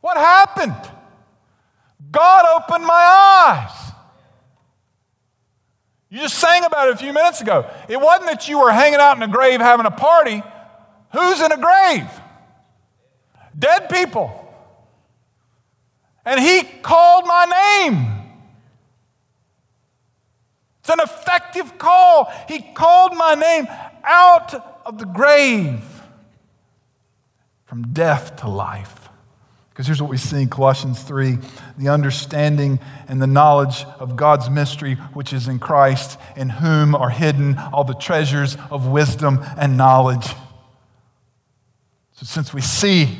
What 0.00 0.16
happened? 0.16 0.74
God 2.10 2.62
opened 2.62 2.84
my 2.86 2.94
eyes. 2.94 3.92
You 6.10 6.18
just 6.18 6.38
sang 6.38 6.64
about 6.64 6.88
it 6.88 6.94
a 6.94 6.96
few 6.96 7.12
minutes 7.12 7.40
ago. 7.40 7.70
It 7.88 8.00
wasn't 8.00 8.30
that 8.30 8.48
you 8.48 8.58
were 8.58 8.70
hanging 8.70 8.98
out 8.98 9.16
in 9.16 9.22
a 9.22 9.28
grave 9.28 9.60
having 9.60 9.86
a 9.86 9.90
party. 9.90 10.42
Who's 11.12 11.40
in 11.40 11.52
a 11.52 11.56
grave? 11.56 12.08
Dead 13.58 13.88
people. 13.88 14.38
And 16.24 16.40
he 16.40 16.64
called 16.82 17.26
my 17.26 17.86
name. 17.88 18.21
It's 20.82 20.90
an 20.90 20.98
effective 20.98 21.78
call. 21.78 22.32
He 22.48 22.60
called 22.60 23.14
my 23.16 23.34
name 23.36 23.68
out 24.02 24.52
of 24.84 24.98
the 24.98 25.06
grave 25.06 25.80
from 27.66 27.92
death 27.92 28.34
to 28.38 28.48
life. 28.48 29.08
Because 29.70 29.86
here's 29.86 30.02
what 30.02 30.10
we 30.10 30.16
see 30.16 30.42
in 30.42 30.48
Colossians 30.48 31.00
3 31.04 31.38
the 31.78 31.88
understanding 31.88 32.80
and 33.06 33.22
the 33.22 33.28
knowledge 33.28 33.84
of 34.00 34.16
God's 34.16 34.50
mystery, 34.50 34.96
which 35.14 35.32
is 35.32 35.46
in 35.46 35.60
Christ, 35.60 36.18
in 36.36 36.48
whom 36.48 36.96
are 36.96 37.10
hidden 37.10 37.56
all 37.72 37.84
the 37.84 37.94
treasures 37.94 38.56
of 38.68 38.88
wisdom 38.88 39.38
and 39.56 39.76
knowledge. 39.76 40.26
So, 42.14 42.26
since 42.26 42.52
we 42.52 42.60
see, 42.60 43.18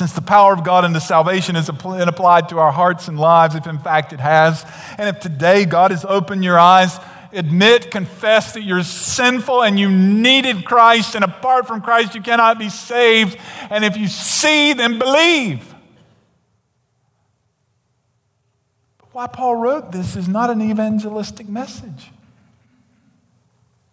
since 0.00 0.14
the 0.14 0.22
power 0.22 0.54
of 0.54 0.64
God 0.64 0.86
into 0.86 0.98
salvation 0.98 1.56
is 1.56 1.68
applied 1.68 2.48
to 2.48 2.58
our 2.58 2.72
hearts 2.72 3.06
and 3.06 3.20
lives, 3.20 3.54
if 3.54 3.66
in 3.66 3.78
fact 3.78 4.14
it 4.14 4.18
has, 4.18 4.64
and 4.96 5.14
if 5.14 5.20
today 5.20 5.66
God 5.66 5.90
has 5.90 6.06
opened 6.06 6.42
your 6.42 6.58
eyes 6.58 6.98
admit, 7.32 7.90
confess 7.90 8.54
that 8.54 8.62
you're 8.62 8.82
sinful 8.82 9.62
and 9.62 9.78
you 9.78 9.90
needed 9.90 10.64
Christ, 10.64 11.14
and 11.14 11.22
apart 11.22 11.66
from 11.66 11.82
Christ, 11.82 12.14
you 12.14 12.22
cannot 12.22 12.58
be 12.58 12.70
saved. 12.70 13.38
And 13.68 13.84
if 13.84 13.96
you 13.98 14.08
see, 14.08 14.72
then 14.72 14.98
believe. 14.98 15.74
Why 19.12 19.26
Paul 19.26 19.56
wrote 19.56 19.92
this 19.92 20.16
is 20.16 20.28
not 20.28 20.48
an 20.48 20.62
evangelistic 20.62 21.46
message, 21.46 22.10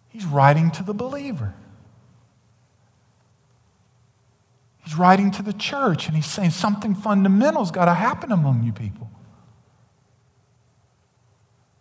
he's 0.08 0.24
writing 0.24 0.70
to 0.72 0.82
the 0.82 0.94
believer. 0.94 1.54
He's 4.88 4.96
writing 4.96 5.30
to 5.32 5.42
the 5.42 5.52
church 5.52 6.06
and 6.06 6.16
he's 6.16 6.24
saying 6.24 6.52
something 6.52 6.94
fundamental's 6.94 7.70
got 7.70 7.84
to 7.84 7.92
happen 7.92 8.32
among 8.32 8.62
you 8.62 8.72
people. 8.72 9.10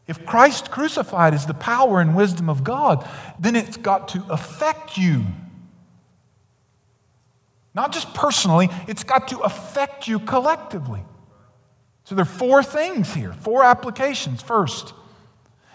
If 0.07 0.25
Christ 0.25 0.71
crucified 0.71 1.33
is 1.33 1.45
the 1.45 1.53
power 1.53 2.01
and 2.01 2.17
wisdom 2.17 2.49
of 2.49 2.65
God, 2.65 3.09
then 3.39 3.55
it's 3.55 3.77
got 3.77 4.09
to 4.09 4.25
affect 4.29 4.97
you. 4.97 5.23
Not 7.73 7.93
just 7.93 8.13
personally, 8.13 8.67
it's 8.89 9.05
got 9.05 9.29
to 9.29 9.39
affect 9.39 10.09
you 10.09 10.19
collectively. 10.19 10.99
So 12.03 12.13
there 12.13 12.23
are 12.23 12.25
four 12.25 12.61
things 12.61 13.13
here, 13.13 13.31
four 13.31 13.63
applications. 13.63 14.41
First, 14.41 14.93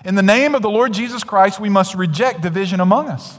In 0.05 0.17
the 0.17 0.23
name 0.23 0.55
of 0.55 0.61
the 0.61 0.69
Lord 0.69 0.93
Jesus 0.93 1.25
Christ, 1.25 1.59
we 1.59 1.71
must 1.71 1.95
reject 1.95 2.43
division 2.43 2.79
among 2.79 3.09
us. 3.09 3.39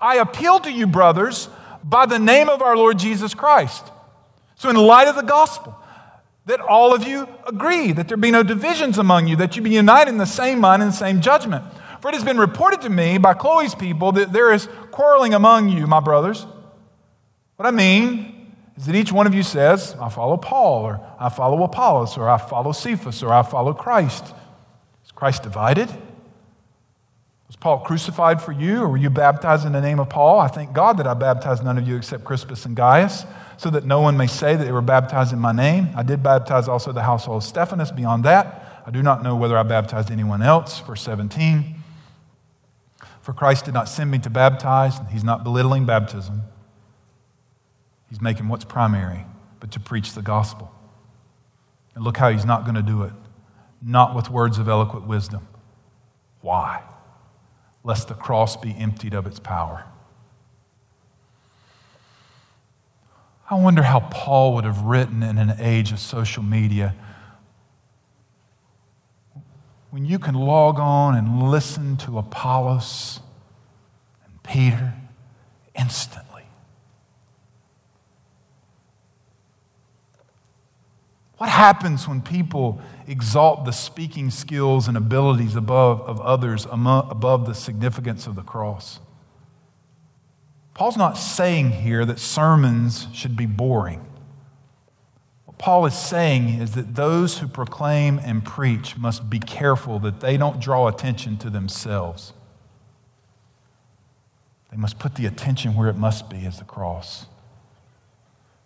I 0.00 0.18
appeal 0.18 0.60
to 0.60 0.70
you, 0.70 0.86
brothers, 0.86 1.48
by 1.82 2.06
the 2.06 2.18
name 2.18 2.48
of 2.48 2.62
our 2.62 2.76
Lord 2.76 2.98
Jesus 2.98 3.34
Christ. 3.34 3.90
So, 4.56 4.68
in 4.68 4.76
light 4.76 5.08
of 5.08 5.16
the 5.16 5.22
gospel, 5.22 5.76
that 6.46 6.60
all 6.60 6.94
of 6.94 7.04
you 7.06 7.28
agree, 7.46 7.92
that 7.92 8.08
there 8.08 8.16
be 8.16 8.30
no 8.30 8.42
divisions 8.42 8.98
among 8.98 9.28
you, 9.28 9.36
that 9.36 9.56
you 9.56 9.62
be 9.62 9.70
united 9.70 10.10
in 10.10 10.18
the 10.18 10.26
same 10.26 10.58
mind 10.58 10.82
and 10.82 10.92
the 10.92 10.96
same 10.96 11.20
judgment. 11.20 11.64
For 12.00 12.08
it 12.08 12.14
has 12.14 12.24
been 12.24 12.38
reported 12.38 12.80
to 12.82 12.90
me 12.90 13.18
by 13.18 13.34
Chloe's 13.34 13.74
people 13.74 14.12
that 14.12 14.32
there 14.32 14.52
is 14.52 14.68
quarreling 14.90 15.34
among 15.34 15.68
you, 15.68 15.86
my 15.86 16.00
brothers. 16.00 16.46
What 17.56 17.66
I 17.66 17.70
mean 17.70 18.54
is 18.76 18.86
that 18.86 18.94
each 18.94 19.12
one 19.12 19.26
of 19.26 19.34
you 19.34 19.42
says, 19.42 19.94
I 20.00 20.08
follow 20.08 20.38
Paul, 20.38 20.84
or 20.84 21.00
I 21.18 21.28
follow 21.28 21.62
Apollos, 21.62 22.16
or 22.16 22.28
I 22.28 22.38
follow 22.38 22.72
Cephas, 22.72 23.22
or 23.22 23.32
I 23.32 23.42
follow 23.42 23.74
Christ. 23.74 24.24
Is 25.04 25.12
Christ 25.12 25.42
divided? 25.42 25.90
Was 27.50 27.56
Paul 27.56 27.80
crucified 27.80 28.40
for 28.40 28.52
you, 28.52 28.80
or 28.80 28.88
were 28.90 28.96
you 28.96 29.10
baptized 29.10 29.66
in 29.66 29.72
the 29.72 29.80
name 29.80 29.98
of 29.98 30.08
Paul? 30.08 30.38
I 30.38 30.46
thank 30.46 30.72
God 30.72 30.98
that 30.98 31.08
I 31.08 31.14
baptized 31.14 31.64
none 31.64 31.78
of 31.78 31.88
you 31.88 31.96
except 31.96 32.22
Crispus 32.22 32.64
and 32.64 32.76
Gaius, 32.76 33.24
so 33.56 33.70
that 33.70 33.84
no 33.84 34.00
one 34.00 34.16
may 34.16 34.28
say 34.28 34.54
that 34.54 34.64
they 34.64 34.70
were 34.70 34.80
baptized 34.80 35.32
in 35.32 35.40
my 35.40 35.50
name. 35.50 35.88
I 35.96 36.04
did 36.04 36.22
baptize 36.22 36.68
also 36.68 36.92
the 36.92 37.02
household 37.02 37.42
of 37.42 37.48
Stephanas. 37.48 37.90
Beyond 37.90 38.24
that, 38.24 38.82
I 38.86 38.92
do 38.92 39.02
not 39.02 39.24
know 39.24 39.34
whether 39.34 39.58
I 39.58 39.64
baptized 39.64 40.12
anyone 40.12 40.42
else. 40.42 40.78
Verse 40.78 41.02
17. 41.02 41.74
For 43.20 43.32
Christ 43.32 43.64
did 43.64 43.74
not 43.74 43.88
send 43.88 44.12
me 44.12 44.20
to 44.20 44.30
baptize, 44.30 45.00
he's 45.10 45.24
not 45.24 45.42
belittling 45.42 45.86
baptism. 45.86 46.42
He's 48.08 48.20
making 48.20 48.46
what's 48.46 48.64
primary, 48.64 49.26
but 49.58 49.72
to 49.72 49.80
preach 49.80 50.12
the 50.12 50.22
gospel. 50.22 50.72
And 51.96 52.04
look 52.04 52.16
how 52.16 52.30
he's 52.30 52.44
not 52.44 52.62
going 52.62 52.76
to 52.76 52.82
do 52.82 53.02
it. 53.02 53.12
Not 53.82 54.14
with 54.14 54.30
words 54.30 54.58
of 54.58 54.68
eloquent 54.68 55.08
wisdom. 55.08 55.48
Why? 56.42 56.84
Lest 57.82 58.08
the 58.08 58.14
cross 58.14 58.56
be 58.56 58.74
emptied 58.76 59.14
of 59.14 59.26
its 59.26 59.38
power. 59.38 59.84
I 63.50 63.54
wonder 63.54 63.82
how 63.82 64.00
Paul 64.00 64.54
would 64.54 64.64
have 64.64 64.82
written 64.82 65.22
in 65.22 65.38
an 65.38 65.54
age 65.58 65.90
of 65.90 65.98
social 65.98 66.42
media 66.42 66.94
when 69.90 70.04
you 70.04 70.18
can 70.20 70.34
log 70.34 70.78
on 70.78 71.16
and 71.16 71.50
listen 71.50 71.96
to 71.96 72.18
Apollos 72.18 73.20
and 74.24 74.42
Peter 74.44 74.94
instantly. 75.74 76.44
What 81.38 81.50
happens 81.50 82.06
when 82.06 82.20
people 82.20 82.80
exalt 83.10 83.64
the 83.64 83.72
speaking 83.72 84.30
skills 84.30 84.86
and 84.86 84.96
abilities 84.96 85.56
above, 85.56 86.00
of 86.02 86.20
others 86.20 86.66
above 86.70 87.46
the 87.46 87.54
significance 87.54 88.26
of 88.26 88.36
the 88.36 88.42
cross? 88.42 89.00
Paul's 90.74 90.96
not 90.96 91.18
saying 91.18 91.72
here 91.72 92.06
that 92.06 92.18
sermons 92.18 93.08
should 93.12 93.36
be 93.36 93.44
boring. 93.44 94.06
What 95.44 95.58
Paul 95.58 95.84
is 95.84 95.98
saying 95.98 96.60
is 96.60 96.72
that 96.74 96.94
those 96.94 97.38
who 97.38 97.48
proclaim 97.48 98.18
and 98.18 98.44
preach 98.44 98.96
must 98.96 99.28
be 99.28 99.40
careful 99.40 99.98
that 99.98 100.20
they 100.20 100.36
don't 100.36 100.60
draw 100.60 100.88
attention 100.88 101.36
to 101.38 101.50
themselves. 101.50 102.32
They 104.70 104.76
must 104.76 104.98
put 105.00 105.16
the 105.16 105.26
attention 105.26 105.74
where 105.74 105.88
it 105.88 105.96
must 105.96 106.30
be, 106.30 106.46
as 106.46 106.60
the 106.60 106.64
cross. 106.64 107.26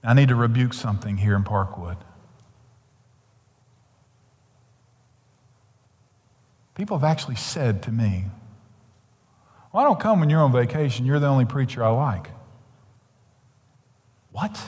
I 0.05 0.13
need 0.13 0.29
to 0.29 0.37
rebuke 0.37 0.75
something 0.75 1.17
here 1.17 1.35
in 1.35 1.45
Parkwood. 1.45 1.97
People 6.75 6.99
have 6.99 7.05
actually 7.05 7.37
said 7.37 7.83
to 7.85 7.93
me, 7.93 8.25
Well, 9.73 9.85
I 9.85 9.87
don't 9.87 10.01
come 10.01 10.21
when 10.21 10.31
you're 10.31 10.41
on 10.41 10.53
vacation. 10.53 11.07
You're 11.07 11.21
the 11.21 11.29
only 11.29 11.45
preacher 11.45 11.85
I 11.85 11.91
like. 11.91 12.31
What? 14.33 14.61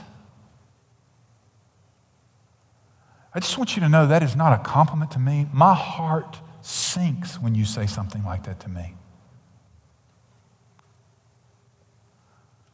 I 3.35 3.41
just 3.41 3.59
want 3.59 3.77
you 3.77 3.83
to 3.83 3.89
know 3.89 4.07
that 4.07 4.23
is 4.23 4.37
not 4.37 4.59
a 4.59 4.63
compliment 4.63 5.11
to 5.11 5.19
me. 5.19 5.47
My 5.53 5.75
heart 5.75 6.39
sinks 6.63 7.41
when 7.41 7.55
you 7.55 7.65
say 7.65 7.87
something 7.87 8.25
like 8.25 8.45
that 8.45 8.61
to 8.61 8.69
me. 8.69 8.95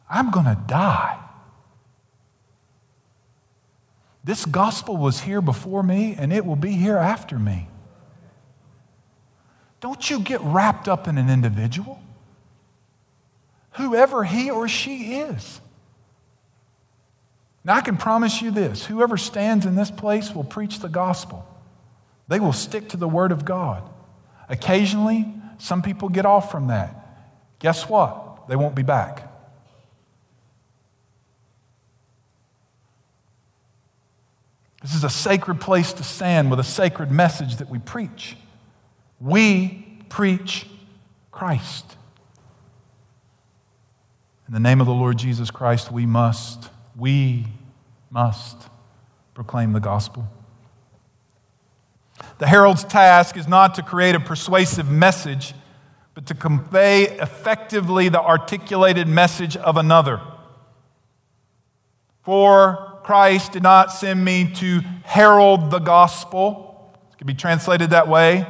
I'm 0.08 0.30
going 0.30 0.46
to 0.46 0.58
die. 0.66 1.18
This 4.22 4.44
gospel 4.44 4.96
was 4.96 5.20
here 5.20 5.40
before 5.40 5.82
me 5.82 6.14
and 6.16 6.32
it 6.32 6.44
will 6.44 6.56
be 6.56 6.72
here 6.72 6.98
after 6.98 7.38
me. 7.38 7.66
Don't 9.82 10.08
you 10.08 10.20
get 10.20 10.40
wrapped 10.42 10.86
up 10.86 11.08
in 11.08 11.18
an 11.18 11.28
individual, 11.28 12.00
whoever 13.72 14.22
he 14.22 14.48
or 14.48 14.68
she 14.68 15.16
is. 15.16 15.60
Now, 17.64 17.74
I 17.74 17.80
can 17.80 17.96
promise 17.96 18.40
you 18.40 18.52
this 18.52 18.86
whoever 18.86 19.16
stands 19.16 19.66
in 19.66 19.74
this 19.74 19.90
place 19.90 20.32
will 20.34 20.44
preach 20.44 20.78
the 20.78 20.88
gospel, 20.88 21.44
they 22.28 22.38
will 22.38 22.52
stick 22.52 22.88
to 22.90 22.96
the 22.96 23.08
word 23.08 23.32
of 23.32 23.44
God. 23.44 23.82
Occasionally, 24.48 25.34
some 25.58 25.82
people 25.82 26.08
get 26.08 26.26
off 26.26 26.50
from 26.50 26.68
that. 26.68 26.94
Guess 27.58 27.88
what? 27.88 28.46
They 28.48 28.54
won't 28.54 28.76
be 28.76 28.82
back. 28.82 29.28
This 34.80 34.94
is 34.94 35.02
a 35.02 35.10
sacred 35.10 35.60
place 35.60 35.92
to 35.94 36.04
stand 36.04 36.50
with 36.50 36.60
a 36.60 36.64
sacred 36.64 37.10
message 37.10 37.56
that 37.56 37.68
we 37.68 37.78
preach. 37.78 38.36
We 39.22 39.86
preach 40.08 40.66
Christ. 41.30 41.96
In 44.48 44.52
the 44.52 44.60
name 44.60 44.80
of 44.80 44.86
the 44.86 44.92
Lord 44.92 45.16
Jesus 45.16 45.50
Christ, 45.50 45.92
we 45.92 46.06
must 46.06 46.68
we 46.96 47.46
must 48.10 48.68
proclaim 49.32 49.72
the 49.72 49.80
gospel. 49.80 50.28
The 52.38 52.46
herald's 52.46 52.84
task 52.84 53.36
is 53.36 53.46
not 53.46 53.76
to 53.76 53.82
create 53.82 54.14
a 54.14 54.20
persuasive 54.20 54.90
message, 54.90 55.54
but 56.14 56.26
to 56.26 56.34
convey 56.34 57.04
effectively 57.04 58.08
the 58.08 58.20
articulated 58.20 59.06
message 59.06 59.56
of 59.56 59.76
another. 59.76 60.20
For 62.22 63.00
Christ 63.04 63.52
did 63.52 63.62
not 63.62 63.92
send 63.92 64.24
me 64.24 64.52
to 64.56 64.80
herald 65.04 65.70
the 65.70 65.78
gospel. 65.78 66.92
It 67.12 67.18
can 67.18 67.26
be 67.26 67.34
translated 67.34 67.90
that 67.90 68.08
way. 68.08 68.46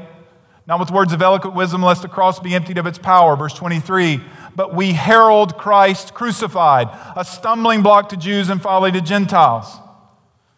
Not 0.67 0.79
with 0.79 0.91
words 0.91 1.13
of 1.13 1.21
eloquent 1.21 1.57
wisdom, 1.57 1.83
lest 1.83 2.03
the 2.03 2.09
cross 2.09 2.39
be 2.39 2.55
emptied 2.55 2.79
of 2.79 2.87
its 2.87 2.99
power. 2.99 3.37
Verse 3.37 3.55
23 3.55 4.21
but 4.55 4.75
we 4.75 4.93
herald 4.93 5.57
Christ 5.57 6.15
crucified, 6.15 6.89
a 7.17 7.25
stumbling 7.25 7.83
block 7.83 8.11
to 8.11 8.17
Jews 8.17 8.51
and 8.51 8.61
folly 8.61 8.93
to 8.93 9.01
Gentiles. 9.01 9.79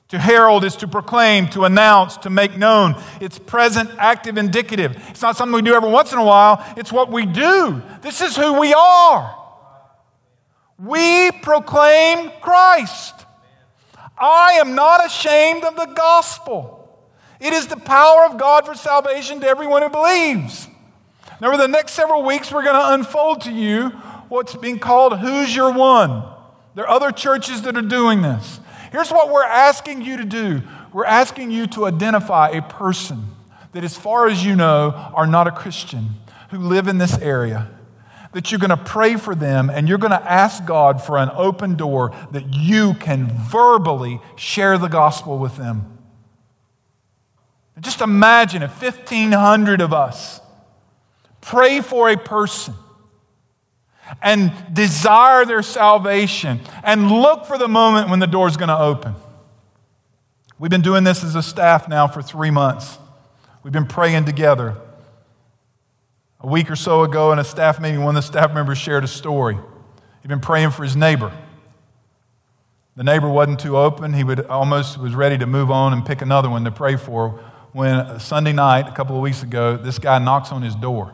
To 0.09 0.19
herald 0.19 0.65
is 0.65 0.77
to 0.77 0.89
proclaim, 0.89 1.49
to 1.51 1.65
announce, 1.65 2.17
to 2.19 2.31
make 2.31 2.57
known. 2.57 3.01
It's 3.21 3.39
present, 3.39 3.91
active, 3.99 4.37
indicative. 4.37 4.97
It's 5.09 5.23
not 5.23 5.37
something 5.37 5.55
we 5.55 5.63
do 5.63 5.75
every 5.75 5.91
once 5.91 6.13
in 6.13 6.19
a 6.19 6.25
while, 6.25 6.65
it's 6.77 6.93
what 6.93 7.11
we 7.11 7.27
do. 7.27 7.83
This 8.03 8.21
is 8.21 8.37
who 8.37 8.61
we 8.61 8.75
are. 8.75 9.41
We 10.79 11.31
proclaim 11.31 12.31
Christ. 12.41 13.15
I 14.19 14.59
am 14.61 14.75
not 14.75 15.05
ashamed 15.05 15.65
of 15.65 15.77
the 15.77 15.87
gospel. 15.87 16.84
It 17.41 17.53
is 17.53 17.67
the 17.67 17.77
power 17.77 18.25
of 18.25 18.39
God 18.39 18.67
for 18.67 18.75
salvation 18.75 19.41
to 19.41 19.47
everyone 19.47 19.83
who 19.83 19.89
believes. 19.89 20.69
Now, 21.41 21.49
over 21.49 21.57
the 21.57 21.69
next 21.69 21.93
several 21.93 22.23
weeks, 22.23 22.53
we're 22.53 22.63
going 22.63 22.75
to 22.75 22.95
unfold 22.95 23.43
to 23.43 23.53
you 23.53 23.89
what's 24.29 24.55
being 24.55 24.79
called 24.79 25.19
Who's 25.19 25.55
Your 25.55 25.73
One. 25.73 26.23
There 26.75 26.85
are 26.85 26.91
other 26.91 27.11
churches 27.11 27.63
that 27.63 27.77
are 27.77 27.83
doing 27.83 28.23
this. 28.23 28.61
Here's 28.93 29.11
what 29.11 29.33
we're 29.33 29.45
asking 29.45 30.03
you 30.03 30.17
to 30.17 30.25
do 30.25 30.63
we're 30.93 31.05
asking 31.05 31.51
you 31.51 31.67
to 31.69 31.87
identify 31.87 32.51
a 32.51 32.63
person 32.63 33.27
that, 33.73 33.83
as 33.83 33.97
far 33.97 34.29
as 34.29 34.45
you 34.45 34.55
know, 34.55 34.93
are 35.15 35.27
not 35.27 35.49
a 35.49 35.51
Christian 35.51 36.11
who 36.51 36.59
live 36.59 36.87
in 36.87 36.99
this 36.99 37.19
area. 37.19 37.69
That 38.33 38.51
you're 38.51 38.61
going 38.61 38.71
to 38.71 38.77
pray 38.77 39.17
for 39.17 39.35
them 39.35 39.71
and 39.71 39.89
you're 39.89 39.99
going 39.99 40.13
to 40.13 40.31
ask 40.31 40.65
God 40.65 41.03
for 41.03 41.19
an 41.19 41.31
open 41.35 41.75
door 41.77 42.15
that 42.31 42.53
you 42.53 42.95
can 42.95 43.27
verbally 43.29 44.21
share 44.37 44.79
the 44.79 44.89
gospel 44.89 45.39
with 45.39 45.57
them. 45.57 45.94
Just 47.81 48.01
imagine 48.01 48.63
if 48.63 48.81
1,500 48.81 49.81
of 49.81 49.93
us 49.93 50.41
pray 51.41 51.81
for 51.81 52.09
a 52.09 52.17
person 52.17 52.75
and 54.23 54.53
desire 54.73 55.45
their 55.45 55.63
salvation 55.63 56.61
and 56.85 57.11
look 57.11 57.47
for 57.47 57.59
the 57.59 57.69
moment 57.69 58.11
when 58.11 58.21
the 58.21 58.27
door 58.27 58.47
is 58.47 58.57
going 58.57 58.69
to 58.69 58.79
open. 58.79 59.15
We've 60.59 60.71
been 60.71 60.83
doing 60.83 61.05
this 61.05 61.25
as 61.25 61.35
a 61.35 61.43
staff 61.43 61.89
now 61.89 62.07
for 62.07 62.23
three 62.23 62.51
months. 62.51 62.99
We've 63.63 63.73
been 63.73 63.87
praying 63.87 64.25
together. 64.27 64.81
A 66.41 66.47
week 66.47 66.71
or 66.71 66.77
so 66.77 67.03
ago, 67.03 67.33
in 67.33 67.39
a 67.39 67.45
staff 67.45 67.81
meeting, 67.81 68.05
one 68.05 68.17
of 68.17 68.23
the 68.23 68.27
staff 68.27 68.55
members 68.55 68.79
shared 68.79 69.03
a 69.03 69.09
story. 69.09 69.57
He'd 70.23 70.29
been 70.29 70.41
praying 70.41 70.71
for 70.71 70.85
his 70.85 70.95
neighbor. 70.95 71.33
The 72.97 73.03
neighbor 73.03 73.29
wasn't 73.29 73.59
too 73.59 73.77
open. 73.77 74.13
He 74.13 74.23
would 74.23 74.47
almost 74.47 74.99
was 74.99 75.15
ready 75.15 75.39
to 75.39 75.47
move 75.47 75.71
on 75.71 75.93
and 75.93 76.07
pick 76.07 76.23
another 76.23 76.49
one 76.49 76.65
to 76.65 76.71
pray 76.71 76.97
for 76.97 77.43
when 77.75 78.21
Sunday 78.21 78.53
night, 78.53 78.89
a 78.89 78.93
couple 78.93 79.17
of 79.17 79.23
weeks 79.23 79.43
ago, 79.43 79.77
this 79.77 79.99
guy 79.99 80.21
knocks 80.21 80.53
on 80.53 80.63
his 80.63 80.77
door. 80.77 81.13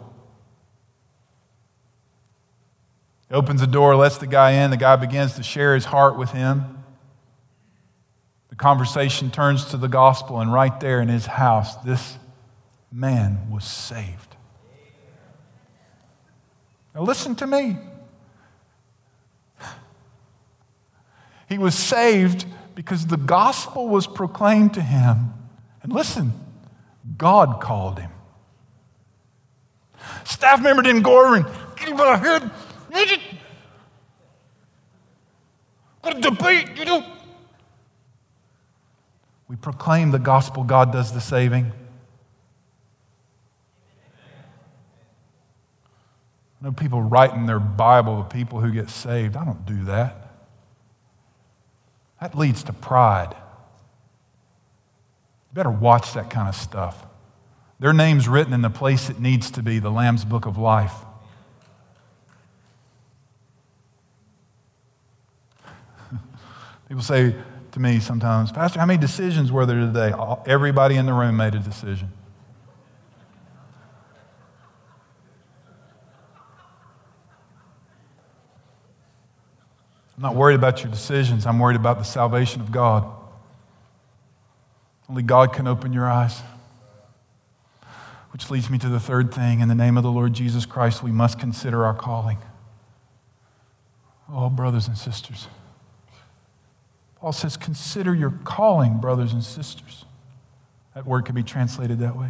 He 3.29 3.35
opens 3.35 3.63
the 3.63 3.67
door, 3.67 3.97
lets 3.97 4.19
the 4.19 4.27
guy 4.27 4.51
in. 4.51 4.71
The 4.71 4.77
guy 4.77 4.97
begins 4.97 5.37
to 5.37 5.43
share 5.43 5.75
his 5.75 5.87
heart 5.87 6.19
with 6.19 6.33
him. 6.33 6.85
The 8.51 8.57
conversation 8.57 9.31
turns 9.31 9.65
to 9.71 9.79
the 9.79 9.89
gospel, 9.89 10.39
and 10.39 10.53
right 10.53 10.79
there 10.81 11.01
in 11.01 11.09
his 11.09 11.25
house, 11.25 11.77
this 11.77 12.19
man 12.93 13.51
was 13.51 13.65
saved. 13.65 14.37
Now, 16.95 17.03
listen 17.03 17.35
to 17.37 17.47
me. 17.47 17.79
He 21.49 21.57
was 21.57 21.75
saved 21.75 22.45
because 22.75 23.07
the 23.07 23.17
gospel 23.17 23.89
was 23.89 24.07
proclaimed 24.07 24.75
to 24.75 24.83
him. 24.83 25.33
And 25.83 25.91
listen, 25.91 26.35
God 27.17 27.61
called 27.61 27.99
him. 27.99 28.11
Staff 30.25 30.63
member 30.63 30.83
didn't 30.83 31.03
go 31.03 31.25
over 31.25 31.37
and 31.37 31.47
get 31.77 31.89
him 31.89 31.97
the 31.97 32.17
head. 32.17 32.51
Got 36.03 36.17
a 36.17 36.21
debate, 36.21 36.79
you 36.79 36.85
know. 36.85 37.05
We 39.49 39.57
proclaim 39.57 40.11
the 40.11 40.19
gospel, 40.19 40.65
God 40.65 40.93
does 40.93 41.13
the 41.13 41.21
saving. 41.21 41.73
I 46.61 46.67
know 46.67 46.73
people 46.73 47.03
write 47.03 47.33
in 47.33 47.47
their 47.47 47.59
Bible 47.59 48.19
the 48.19 48.25
people 48.25 48.61
who 48.61 48.71
get 48.71 48.91
saved. 48.91 49.37
I 49.37 49.45
don't 49.45 49.65
do 49.65 49.85
that. 49.85 50.29
That 52.21 52.37
leads 52.37 52.63
to 52.65 52.73
pride. 52.73 53.35
You 55.51 55.55
better 55.55 55.71
watch 55.71 56.15
that 56.15 56.31
kind 56.31 56.49
of 56.49 56.55
stuff. 56.55 57.05
Their 57.81 57.93
name's 57.93 58.29
written 58.29 58.53
in 58.53 58.63
the 58.63 58.71
place 58.71 59.11
it 59.11 59.19
needs 59.19 59.51
to 59.53 59.63
be, 59.63 59.81
the 59.81 59.91
Lamb's 59.91 60.25
Book 60.25 60.47
of 60.47 60.57
Life. 60.59 60.95
People 66.89 67.03
say 67.03 67.35
to 67.73 67.81
me 67.81 67.99
sometimes, 67.99 68.53
Pastor, 68.53 68.79
how 68.79 68.87
many 68.87 69.01
decisions 69.01 69.51
were 69.51 69.67
there 69.67 69.81
today? 69.81 70.13
Everybody 70.47 70.97
in 70.97 71.07
the 71.07 71.13
room 71.13 71.37
made 71.37 71.57
a 71.57 71.59
decision. 71.59 72.13
I'm 80.17 80.23
not 80.23 80.37
worried 80.37 80.57
about 80.57 80.83
your 80.83 80.93
decisions. 80.93 81.47
I'm 81.47 81.59
worried 81.59 81.77
about 81.77 81.99
the 81.99 82.05
salvation 82.05 82.61
of 82.61 82.71
God. 82.71 83.20
Only 85.11 85.25
God 85.25 85.53
can 85.53 85.67
open 85.67 85.93
your 85.93 86.09
eyes. 86.09 86.41
Which 88.31 88.49
leads 88.49 88.71
me 88.71 88.79
to 88.79 88.89
the 88.89 89.01
third 89.01 89.35
thing. 89.35 89.59
In 89.59 89.67
the 89.67 89.75
name 89.75 89.97
of 89.97 90.05
the 90.05 90.13
Lord 90.13 90.35
Jesus 90.35 90.65
Christ, 90.65 91.03
we 91.03 91.11
must 91.11 91.37
consider 91.37 91.85
our 91.85 91.95
calling. 91.95 92.39
Oh, 94.33 94.49
brothers 94.49 94.87
and 94.87 94.97
sisters. 94.97 95.49
Paul 97.17 97.33
says, 97.33 97.57
consider 97.57 98.15
your 98.15 98.31
calling, 98.45 98.99
brothers 98.99 99.33
and 99.33 99.43
sisters. 99.43 100.05
That 100.95 101.07
word 101.07 101.25
can 101.25 101.35
be 101.35 101.43
translated 101.43 101.99
that 101.99 102.17
way. 102.17 102.29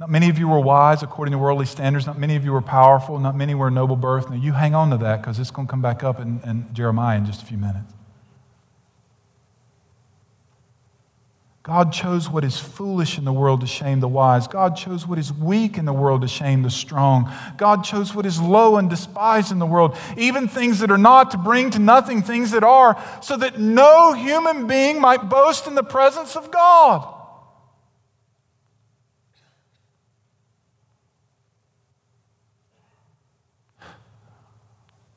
Not 0.00 0.10
many 0.10 0.28
of 0.28 0.40
you 0.40 0.48
were 0.48 0.58
wise 0.58 1.04
according 1.04 1.30
to 1.30 1.38
worldly 1.38 1.66
standards. 1.66 2.08
Not 2.08 2.18
many 2.18 2.34
of 2.34 2.44
you 2.44 2.50
were 2.50 2.60
powerful. 2.60 3.20
Not 3.20 3.36
many 3.36 3.54
were 3.54 3.70
noble 3.70 3.94
birth. 3.94 4.28
Now, 4.30 4.36
you 4.36 4.52
hang 4.52 4.74
on 4.74 4.90
to 4.90 4.96
that 4.96 5.20
because 5.20 5.38
it's 5.38 5.52
going 5.52 5.68
to 5.68 5.70
come 5.70 5.80
back 5.80 6.02
up 6.02 6.18
in, 6.18 6.40
in 6.40 6.74
Jeremiah 6.74 7.16
in 7.16 7.24
just 7.24 7.40
a 7.40 7.46
few 7.46 7.56
minutes. 7.56 7.92
God 11.66 11.92
chose 11.92 12.30
what 12.30 12.44
is 12.44 12.60
foolish 12.60 13.18
in 13.18 13.24
the 13.24 13.32
world 13.32 13.60
to 13.62 13.66
shame 13.66 13.98
the 13.98 14.06
wise. 14.06 14.46
God 14.46 14.76
chose 14.76 15.04
what 15.04 15.18
is 15.18 15.32
weak 15.32 15.78
in 15.78 15.84
the 15.84 15.92
world 15.92 16.20
to 16.20 16.28
shame 16.28 16.62
the 16.62 16.70
strong. 16.70 17.28
God 17.56 17.82
chose 17.82 18.14
what 18.14 18.24
is 18.24 18.40
low 18.40 18.76
and 18.76 18.88
despised 18.88 19.50
in 19.50 19.58
the 19.58 19.66
world, 19.66 19.96
even 20.16 20.46
things 20.46 20.78
that 20.78 20.92
are 20.92 20.96
not, 20.96 21.32
to 21.32 21.38
bring 21.38 21.70
to 21.70 21.80
nothing 21.80 22.22
things 22.22 22.52
that 22.52 22.62
are, 22.62 22.96
so 23.20 23.36
that 23.36 23.58
no 23.58 24.12
human 24.12 24.68
being 24.68 25.00
might 25.00 25.28
boast 25.28 25.66
in 25.66 25.74
the 25.74 25.82
presence 25.82 26.36
of 26.36 26.52
God. 26.52 27.14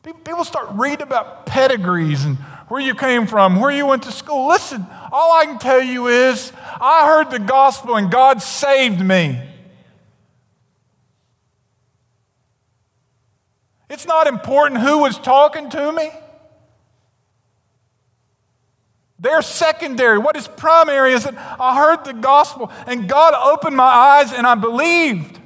People 0.02 0.44
start 0.44 0.70
reading 0.72 1.04
about 1.04 1.46
pedigrees 1.46 2.26
and 2.26 2.40
where 2.70 2.80
you 2.80 2.96
came 2.96 3.28
from, 3.28 3.60
where 3.60 3.72
you 3.72 3.86
went 3.86 4.04
to 4.04 4.12
school. 4.12 4.48
Listen, 4.48 4.86
all 5.12 5.34
I 5.34 5.46
can 5.46 5.58
tell 5.58 5.82
you 5.82 6.08
is 6.08 6.54
I 6.80 7.06
heard 7.08 7.32
the 7.32 7.40
gospel 7.40 7.96
and 7.96 8.10
God 8.10 8.42
saved 8.42 9.04
me. 9.04 9.42
It's 13.90 14.06
not 14.06 14.28
important 14.28 14.82
who 14.82 15.00
was 15.00 15.18
talking 15.18 15.70
to 15.72 15.92
me. 15.92 16.12
They're 19.18 19.42
secondary. 19.42 20.20
What 20.20 20.38
is 20.38 20.48
primary 20.48 21.14
is 21.14 21.24
that 21.24 21.36
I 21.60 21.76
heard 21.76 22.06
the 22.06 22.14
gospel 22.14 22.72
and 22.86 23.10
God 23.10 23.34
opened 23.34 23.76
my 23.76 23.84
eyes 23.84 24.32
and 24.32 24.46
I 24.46 24.54
believed. 24.54 25.40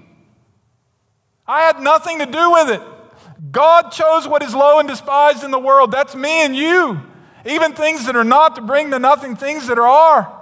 I 1.48 1.62
had 1.62 1.80
nothing 1.80 2.20
to 2.20 2.26
do 2.26 2.52
with 2.52 2.70
it. 2.70 2.82
God 3.50 3.92
chose 3.92 4.28
what 4.28 4.44
is 4.44 4.54
low 4.54 4.80
and 4.80 4.90
despised 4.90 5.44
in 5.44 5.52
the 5.52 5.60
world. 5.60 5.92
That's 5.92 6.16
me 6.16 6.44
and 6.44 6.56
you. 6.56 7.02
Even 7.46 7.74
things 7.74 8.06
that 8.06 8.16
are 8.16 8.24
not 8.24 8.56
to 8.56 8.62
bring 8.62 8.92
to 8.92 9.00
nothing 9.00 9.36
things 9.36 9.68
that 9.68 9.78
are. 9.78 10.42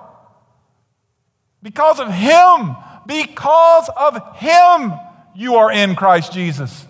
Because 1.64 2.00
of 2.00 2.12
Him, 2.12 2.76
because 3.06 3.90
of 3.96 4.38
Him, 4.38 4.94
you 5.36 5.56
are 5.56 5.72
in 5.72 5.96
Christ 5.96 6.34
Jesus. 6.34 6.86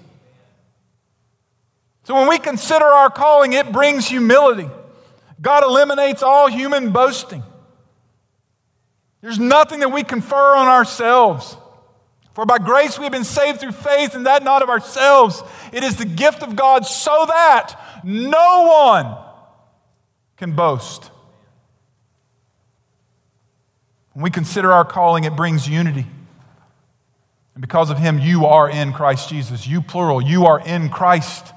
So 2.04 2.16
when 2.16 2.28
we 2.28 2.40
consider 2.40 2.86
our 2.86 3.10
calling, 3.10 3.54
it 3.54 3.72
brings 3.72 4.08
humility. 4.08 4.70
God 5.42 5.64
eliminates 5.64 6.24
all 6.24 6.48
human 6.48 6.92
boasting. 6.92 7.44
There's 9.22 9.40
nothing 9.40 9.82
that 9.82 9.90
we 9.90 10.04
confer 10.04 10.56
on 10.56 10.68
ourselves. 10.68 11.56
For 12.34 12.46
by 12.46 12.58
grace 12.58 12.98
we 12.98 13.04
have 13.04 13.12
been 13.12 13.24
saved 13.24 13.60
through 13.60 13.74
faith, 13.74 14.16
and 14.16 14.26
that 14.26 14.44
not 14.44 14.62
of 14.62 14.70
ourselves. 14.70 15.44
It 15.72 15.84
is 15.84 15.98
the 15.98 16.06
gift 16.06 16.44
of 16.44 16.56
God, 16.56 16.86
so 16.86 17.26
that 17.28 17.76
no 18.04 18.94
one 18.94 19.18
can 20.42 20.54
boast. 20.54 21.12
When 24.14 24.24
we 24.24 24.32
consider 24.32 24.72
our 24.74 24.84
calling, 24.84 25.24
it 25.24 25.36
brings 25.36 25.70
unity. 25.70 26.08
And 27.54 27.62
because 27.62 27.92
of 27.92 28.00
him, 28.00 28.18
you 28.18 28.48
are 28.48 28.68
in 28.68 28.92
Christ 28.92 29.30
Jesus. 29.30 29.68
You, 29.68 29.84
plural, 29.84 30.20
you 30.20 30.48
are 30.48 30.60
in 30.60 30.90
Christ. 30.90 31.54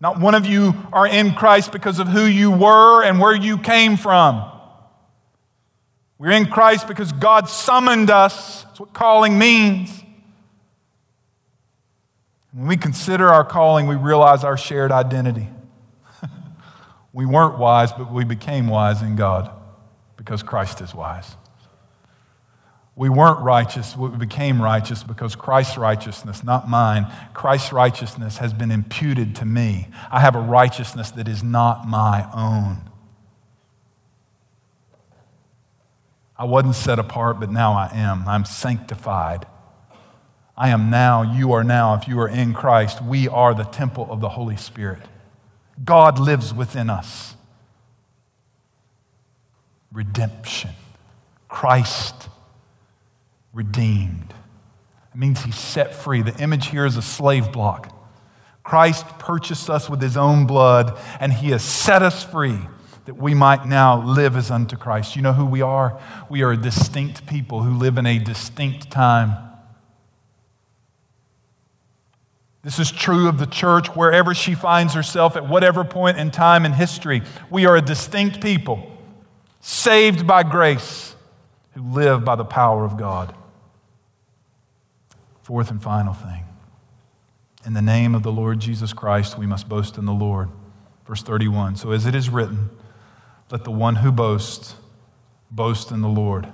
Not 0.00 0.20
one 0.20 0.36
of 0.36 0.46
you 0.46 0.74
are 0.92 1.08
in 1.08 1.34
Christ 1.34 1.72
because 1.72 1.98
of 1.98 2.06
who 2.06 2.24
you 2.24 2.52
were 2.52 3.02
and 3.02 3.18
where 3.18 3.34
you 3.34 3.58
came 3.58 3.96
from. 3.96 4.48
We're 6.18 6.30
in 6.30 6.46
Christ 6.46 6.86
because 6.86 7.10
God 7.10 7.48
summoned 7.48 8.10
us. 8.10 8.62
That's 8.62 8.78
what 8.78 8.92
calling 8.92 9.40
means. 9.40 9.90
When 12.52 12.68
we 12.68 12.76
consider 12.76 13.28
our 13.28 13.44
calling, 13.44 13.88
we 13.88 13.96
realize 13.96 14.44
our 14.44 14.56
shared 14.56 14.92
identity. 14.92 15.48
We 17.12 17.26
weren't 17.26 17.58
wise, 17.58 17.92
but 17.92 18.12
we 18.12 18.24
became 18.24 18.68
wise 18.68 19.02
in 19.02 19.16
God 19.16 19.50
because 20.16 20.42
Christ 20.42 20.80
is 20.80 20.94
wise. 20.94 21.36
We 22.94 23.08
weren't 23.08 23.40
righteous, 23.40 23.96
we 23.96 24.10
became 24.10 24.60
righteous 24.60 25.02
because 25.02 25.34
Christ's 25.34 25.78
righteousness, 25.78 26.44
not 26.44 26.68
mine, 26.68 27.10
Christ's 27.32 27.72
righteousness 27.72 28.36
has 28.36 28.52
been 28.52 28.70
imputed 28.70 29.34
to 29.36 29.46
me. 29.46 29.88
I 30.10 30.20
have 30.20 30.34
a 30.34 30.40
righteousness 30.40 31.10
that 31.12 31.26
is 31.26 31.42
not 31.42 31.88
my 31.88 32.28
own. 32.34 32.90
I 36.36 36.44
wasn't 36.44 36.74
set 36.74 36.98
apart, 36.98 37.40
but 37.40 37.50
now 37.50 37.72
I 37.72 37.90
am. 37.94 38.28
I'm 38.28 38.44
sanctified. 38.44 39.46
I 40.56 40.68
am 40.68 40.90
now, 40.90 41.22
you 41.22 41.52
are 41.52 41.64
now, 41.64 41.94
if 41.94 42.06
you 42.06 42.20
are 42.20 42.28
in 42.28 42.52
Christ, 42.52 43.02
we 43.02 43.26
are 43.26 43.54
the 43.54 43.64
temple 43.64 44.06
of 44.10 44.20
the 44.20 44.30
Holy 44.30 44.56
Spirit. 44.56 45.00
God 45.84 46.18
lives 46.18 46.52
within 46.54 46.90
us. 46.90 47.34
Redemption. 49.92 50.70
Christ 51.48 52.28
redeemed. 53.52 54.32
It 55.14 55.18
means 55.18 55.42
he's 55.42 55.58
set 55.58 55.94
free. 55.94 56.22
The 56.22 56.36
image 56.38 56.68
here 56.68 56.86
is 56.86 56.96
a 56.96 57.02
slave 57.02 57.52
block. 57.52 57.94
Christ 58.64 59.06
purchased 59.18 59.68
us 59.68 59.90
with 59.90 60.00
his 60.00 60.16
own 60.16 60.46
blood, 60.46 60.98
and 61.20 61.32
he 61.32 61.50
has 61.50 61.62
set 61.62 62.02
us 62.02 62.24
free 62.24 62.58
that 63.04 63.16
we 63.16 63.34
might 63.34 63.66
now 63.66 64.02
live 64.02 64.36
as 64.36 64.50
unto 64.50 64.76
Christ. 64.76 65.16
You 65.16 65.22
know 65.22 65.32
who 65.32 65.44
we 65.44 65.60
are? 65.60 66.00
We 66.30 66.42
are 66.42 66.52
a 66.52 66.56
distinct 66.56 67.26
people 67.26 67.62
who 67.62 67.76
live 67.76 67.98
in 67.98 68.06
a 68.06 68.18
distinct 68.18 68.90
time. 68.90 69.51
This 72.62 72.78
is 72.78 72.92
true 72.92 73.28
of 73.28 73.38
the 73.38 73.46
church 73.46 73.88
wherever 73.88 74.34
she 74.34 74.54
finds 74.54 74.94
herself 74.94 75.36
at 75.36 75.48
whatever 75.48 75.84
point 75.84 76.16
in 76.16 76.30
time 76.30 76.64
in 76.64 76.72
history. 76.72 77.22
We 77.50 77.66
are 77.66 77.76
a 77.76 77.82
distinct 77.82 78.40
people, 78.40 78.96
saved 79.60 80.26
by 80.26 80.44
grace, 80.44 81.16
who 81.74 81.82
live 81.82 82.24
by 82.24 82.36
the 82.36 82.44
power 82.44 82.84
of 82.84 82.96
God. 82.96 83.34
Fourth 85.42 85.70
and 85.70 85.82
final 85.82 86.14
thing. 86.14 86.44
In 87.66 87.74
the 87.74 87.82
name 87.82 88.14
of 88.14 88.22
the 88.22 88.32
Lord 88.32 88.60
Jesus 88.60 88.92
Christ, 88.92 89.36
we 89.36 89.46
must 89.46 89.68
boast 89.68 89.98
in 89.98 90.04
the 90.04 90.12
Lord. 90.12 90.48
Verse 91.06 91.22
31. 91.22 91.76
So 91.76 91.90
as 91.90 92.06
it 92.06 92.14
is 92.14 92.28
written, 92.28 92.70
let 93.50 93.64
the 93.64 93.70
one 93.72 93.96
who 93.96 94.12
boasts 94.12 94.76
boast 95.50 95.90
in 95.90 96.00
the 96.00 96.08
Lord. 96.08 96.52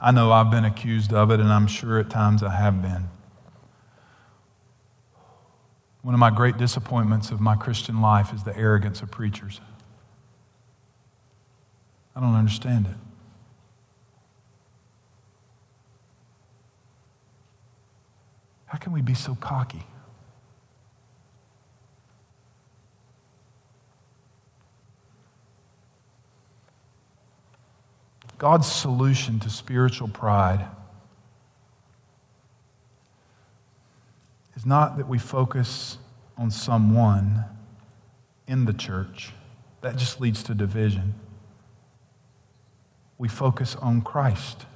I 0.00 0.10
know 0.10 0.32
I've 0.32 0.50
been 0.50 0.64
accused 0.64 1.12
of 1.12 1.30
it, 1.30 1.40
and 1.40 1.52
I'm 1.52 1.66
sure 1.66 1.98
at 1.98 2.10
times 2.10 2.42
I 2.42 2.54
have 2.54 2.82
been. 2.82 3.08
One 6.02 6.14
of 6.14 6.20
my 6.20 6.30
great 6.30 6.58
disappointments 6.58 7.30
of 7.30 7.40
my 7.40 7.56
Christian 7.56 8.02
life 8.02 8.34
is 8.34 8.44
the 8.44 8.56
arrogance 8.56 9.00
of 9.00 9.10
preachers. 9.10 9.60
I 12.14 12.20
don't 12.20 12.34
understand 12.34 12.86
it. 12.86 12.96
How 18.66 18.78
can 18.78 18.92
we 18.92 19.00
be 19.00 19.14
so 19.14 19.34
cocky? 19.36 19.86
God's 28.38 28.70
solution 28.70 29.38
to 29.40 29.50
spiritual 29.50 30.08
pride 30.08 30.66
is 34.56 34.66
not 34.66 34.96
that 34.96 35.08
we 35.08 35.18
focus 35.18 35.98
on 36.36 36.50
someone 36.50 37.44
in 38.46 38.64
the 38.64 38.72
church, 38.72 39.32
that 39.80 39.96
just 39.96 40.20
leads 40.20 40.42
to 40.42 40.54
division. 40.54 41.14
We 43.18 43.28
focus 43.28 43.76
on 43.76 44.02
Christ. 44.02 44.66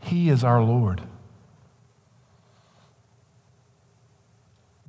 He 0.00 0.28
is 0.28 0.42
our 0.42 0.62
Lord. 0.62 1.02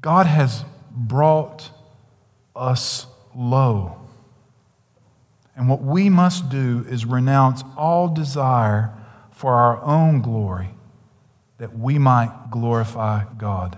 God 0.02 0.26
has 0.26 0.66
brought 0.92 1.70
us 2.56 3.06
low. 3.34 4.03
And 5.56 5.70
what 5.70 5.82
we 5.82 6.10
must 6.10 6.50
do 6.50 6.86
is 6.90 7.06
renounce 7.06 7.64
all 7.78 8.08
desire 8.08 8.92
for 9.32 9.54
our 9.54 9.82
own 9.84 10.22
glory 10.22 10.70
that 11.58 11.78
we 11.78 12.00
might 12.00 12.50
glorify 12.50 13.26
God. 13.38 13.78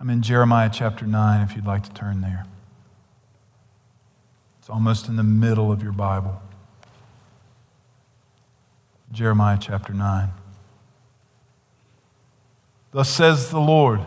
I'm 0.00 0.10
in 0.10 0.22
Jeremiah 0.22 0.70
chapter 0.72 1.06
9, 1.06 1.42
if 1.42 1.56
you'd 1.56 1.66
like 1.66 1.82
to 1.82 1.92
turn 1.92 2.20
there. 2.20 2.46
It's 4.58 4.70
almost 4.70 5.08
in 5.08 5.16
the 5.16 5.24
middle 5.24 5.72
of 5.72 5.82
your 5.82 5.92
Bible. 5.92 6.40
Jeremiah 9.10 9.58
chapter 9.60 9.92
9. 9.92 10.30
Thus 12.92 13.08
says 13.08 13.50
the 13.50 13.60
Lord 13.60 14.00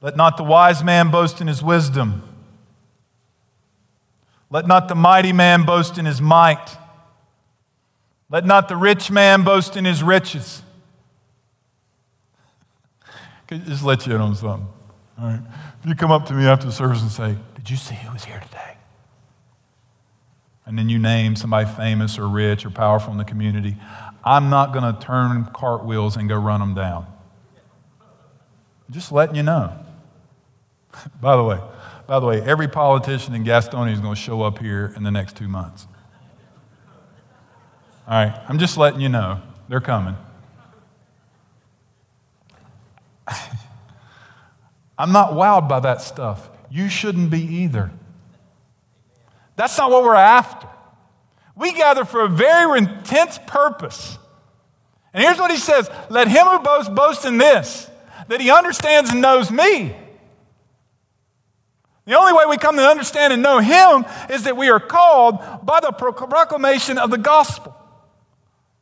Let 0.00 0.16
not 0.16 0.36
the 0.36 0.44
wise 0.44 0.84
man 0.84 1.10
boast 1.10 1.40
in 1.40 1.46
his 1.46 1.62
wisdom, 1.62 2.22
let 4.50 4.66
not 4.66 4.88
the 4.88 4.94
mighty 4.94 5.32
man 5.32 5.64
boast 5.64 5.98
in 5.98 6.04
his 6.04 6.20
might. 6.20 6.76
Let 8.30 8.44
not 8.44 8.68
the 8.68 8.76
rich 8.76 9.10
man 9.10 9.42
boast 9.44 9.76
in 9.76 9.84
his 9.84 10.02
riches. 10.02 10.62
Just 13.50 13.84
let 13.84 14.06
you 14.06 14.14
in 14.14 14.20
on 14.20 14.34
something. 14.34 14.68
All 15.18 15.26
right. 15.26 15.40
If 15.80 15.88
you 15.88 15.94
come 15.94 16.10
up 16.10 16.26
to 16.26 16.34
me 16.34 16.46
after 16.46 16.66
the 16.66 16.72
service 16.72 17.02
and 17.02 17.10
say, 17.10 17.36
Did 17.54 17.70
you 17.70 17.76
see 17.76 17.94
who 17.94 18.12
was 18.12 18.24
here 18.24 18.40
today? 18.40 18.76
And 20.66 20.76
then 20.76 20.88
you 20.88 20.98
name 20.98 21.36
somebody 21.36 21.68
famous 21.68 22.18
or 22.18 22.28
rich 22.28 22.66
or 22.66 22.70
powerful 22.70 23.12
in 23.12 23.18
the 23.18 23.24
community, 23.24 23.76
I'm 24.24 24.50
not 24.50 24.72
going 24.72 24.92
to 24.92 25.00
turn 25.00 25.48
cartwheels 25.54 26.16
and 26.16 26.28
go 26.28 26.36
run 26.36 26.58
them 26.58 26.74
down. 26.74 27.06
Just 28.90 29.12
letting 29.12 29.36
you 29.36 29.44
know. 29.44 29.72
by 31.20 31.36
the 31.36 31.44
way, 31.44 31.60
by 32.06 32.20
the 32.20 32.26
way, 32.26 32.40
every 32.40 32.68
politician 32.68 33.34
in 33.34 33.44
Gastonia 33.44 33.92
is 33.92 34.00
going 34.00 34.14
to 34.14 34.20
show 34.20 34.42
up 34.42 34.58
here 34.58 34.92
in 34.96 35.02
the 35.02 35.10
next 35.10 35.36
two 35.36 35.48
months. 35.48 35.86
All 38.06 38.14
right, 38.14 38.40
I'm 38.48 38.58
just 38.58 38.76
letting 38.76 39.00
you 39.00 39.08
know. 39.08 39.40
They're 39.68 39.80
coming. 39.80 40.16
I'm 44.98 45.10
not 45.12 45.32
wowed 45.32 45.68
by 45.68 45.80
that 45.80 46.00
stuff. 46.00 46.48
You 46.70 46.88
shouldn't 46.88 47.30
be 47.30 47.42
either. 47.42 47.90
That's 49.56 49.76
not 49.76 49.90
what 49.90 50.04
we're 50.04 50.14
after. 50.14 50.68
We 51.56 51.72
gather 51.72 52.04
for 52.04 52.22
a 52.22 52.28
very 52.28 52.78
intense 52.78 53.40
purpose. 53.46 54.18
And 55.12 55.24
here's 55.24 55.38
what 55.38 55.50
he 55.50 55.56
says 55.56 55.90
Let 56.08 56.28
him 56.28 56.46
who 56.46 56.60
boasts 56.60 56.90
boast 56.90 57.24
in 57.24 57.38
this, 57.38 57.90
that 58.28 58.40
he 58.40 58.50
understands 58.50 59.10
and 59.10 59.20
knows 59.20 59.50
me. 59.50 59.96
The 62.06 62.14
only 62.14 62.32
way 62.32 62.44
we 62.48 62.56
come 62.56 62.76
to 62.76 62.88
understand 62.88 63.32
and 63.32 63.42
know 63.42 63.58
him 63.58 64.06
is 64.30 64.44
that 64.44 64.56
we 64.56 64.70
are 64.70 64.80
called 64.80 65.38
by 65.64 65.80
the 65.80 65.92
proclamation 65.92 66.98
of 66.98 67.10
the 67.10 67.18
gospel. 67.18 67.76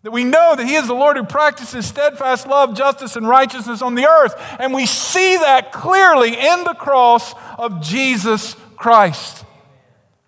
That 0.04 0.10
we 0.12 0.22
know 0.22 0.54
that 0.54 0.66
He 0.66 0.74
is 0.74 0.87
the 0.87 0.94
Lord 0.94 1.16
who 1.16 1.24
practices 1.24 1.87
steadfast 1.87 2.46
love, 2.46 2.76
justice, 2.76 3.16
and 3.16 3.26
righteousness 3.26 3.80
on 3.80 3.94
the 3.94 4.06
earth. 4.06 4.34
And 4.60 4.74
we 4.74 4.84
see 4.84 5.38
that 5.38 5.72
clearly 5.72 6.34
in 6.34 6.64
the 6.64 6.74
cross 6.74 7.34
of 7.58 7.80
Jesus 7.80 8.54
Christ. 8.76 9.46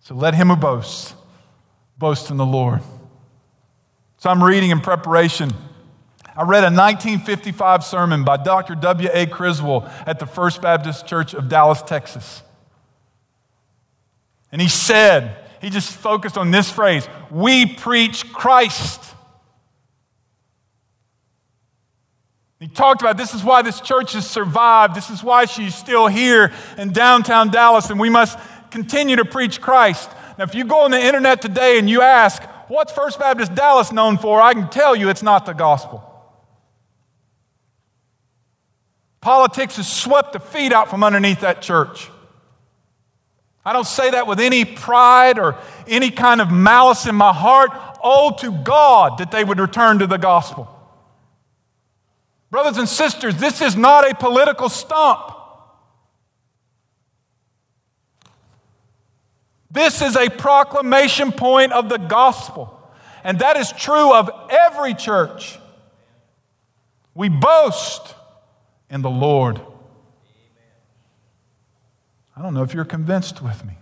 So 0.01 0.15
let 0.15 0.35
him 0.35 0.49
who 0.49 0.57
boasts 0.57 1.15
boast 1.99 2.31
in 2.31 2.39
the 2.39 2.47
Lord. 2.47 2.81
So 4.17 4.31
I'm 4.31 4.43
reading 4.43 4.71
in 4.71 4.81
preparation. 4.81 5.51
I 6.35 6.43
read 6.43 6.65
a 6.65 6.73
1955 6.73 7.85
sermon 7.85 8.25
by 8.25 8.39
Dr. 8.39 8.77
W.A. 8.77 9.27
Criswell 9.27 9.91
at 10.07 10.19
the 10.19 10.27
First 10.27 10.63
Baptist 10.63 11.07
Church 11.07 11.35
of 11.35 11.51
Dallas, 11.51 11.83
Texas. 11.83 12.43
And 14.53 14.61
he 14.61 14.69
said, 14.69 15.37
he 15.61 15.71
just 15.71 15.91
focused 15.93 16.39
on 16.39 16.51
this 16.51 16.71
phrase 16.71 17.09
We 17.31 17.67
preach 17.67 18.33
Christ. 18.33 19.03
He 22.59 22.69
talked 22.69 23.03
about 23.03 23.19
this 23.19 23.35
is 23.35 23.45
why 23.45 23.63
this 23.63 23.81
church 23.81 24.15
has 24.15 24.29
survived. 24.29 24.95
This 24.95 25.11
is 25.11 25.23
why 25.23 25.45
she's 25.45 25.75
still 25.75 26.07
here 26.07 26.53
in 26.79 26.91
downtown 26.91 27.51
Dallas, 27.51 27.91
and 27.91 28.01
we 28.01 28.09
must 28.09 28.39
continue 28.71 29.17
to 29.17 29.27
preach 29.27 29.61
Christ. 29.61 30.11
Now, 30.39 30.45
if 30.45 30.55
you 30.55 30.65
go 30.65 30.81
on 30.81 30.91
the 30.91 31.01
internet 31.01 31.43
today 31.43 31.79
and 31.79 31.89
you 31.89 32.01
ask, 32.01 32.43
what's 32.69 32.93
First 32.93 33.19
Baptist 33.19 33.55
Dallas 33.55 33.93
known 33.93 34.17
for? 34.17 34.41
I 34.41 34.55
can 34.55 34.71
tell 34.71 34.97
you 34.97 35.11
it's 35.11 35.23
not 35.23 35.45
the 35.45 35.53
gospel. 35.53 36.03
Politics 39.21 39.77
has 39.77 39.93
swept 39.93 40.33
the 40.33 40.41
feet 40.41 40.73
out 40.73 40.89
from 40.89 41.05
underneath 41.05 41.41
that 41.41 41.61
church. 41.61 42.11
I 43.67 43.73
don't 43.73 43.87
say 43.87 44.13
that 44.13 44.29
with 44.29 44.39
any 44.39 44.65
pride 44.65 45.41
or 45.41 45.59
any 45.89 46.13
kind 46.13 46.41
of 46.41 46.53
malice 46.53 47.05
in 47.05 47.17
my 47.17 47.33
heart. 47.33 47.71
Oh, 48.01 48.33
to 48.39 48.53
God 48.53 49.19
that 49.19 49.33
they 49.33 49.43
would 49.43 49.59
return 49.59 49.99
to 49.99 50.07
the 50.07 50.19
gospel. 50.19 50.73
Brothers 52.49 52.79
and 52.79 52.89
sisters, 52.89 53.35
this 53.39 53.61
is 53.61 53.75
not 53.75 54.09
a 54.09 54.15
political 54.15 54.69
stump. 54.69 55.33
This 59.69 60.01
is 60.01 60.15
a 60.15 60.31
proclamation 60.31 61.33
point 61.33 61.73
of 61.73 61.89
the 61.89 61.99
gospel. 61.99 62.73
And 63.25 63.41
that 63.41 63.57
is 63.57 63.73
true 63.73 64.15
of 64.15 64.31
every 64.49 64.95
church. 64.95 65.59
We 67.17 67.29
boast 67.29 68.15
in 68.89 69.03
the 69.03 69.11
Lord. 69.11 69.61
I 72.37 72.43
don't 72.43 72.53
know 72.53 72.63
if 72.63 72.75
you're 72.75 72.85
convinced 72.85 73.41
with 73.41 73.65
me. 73.65 73.75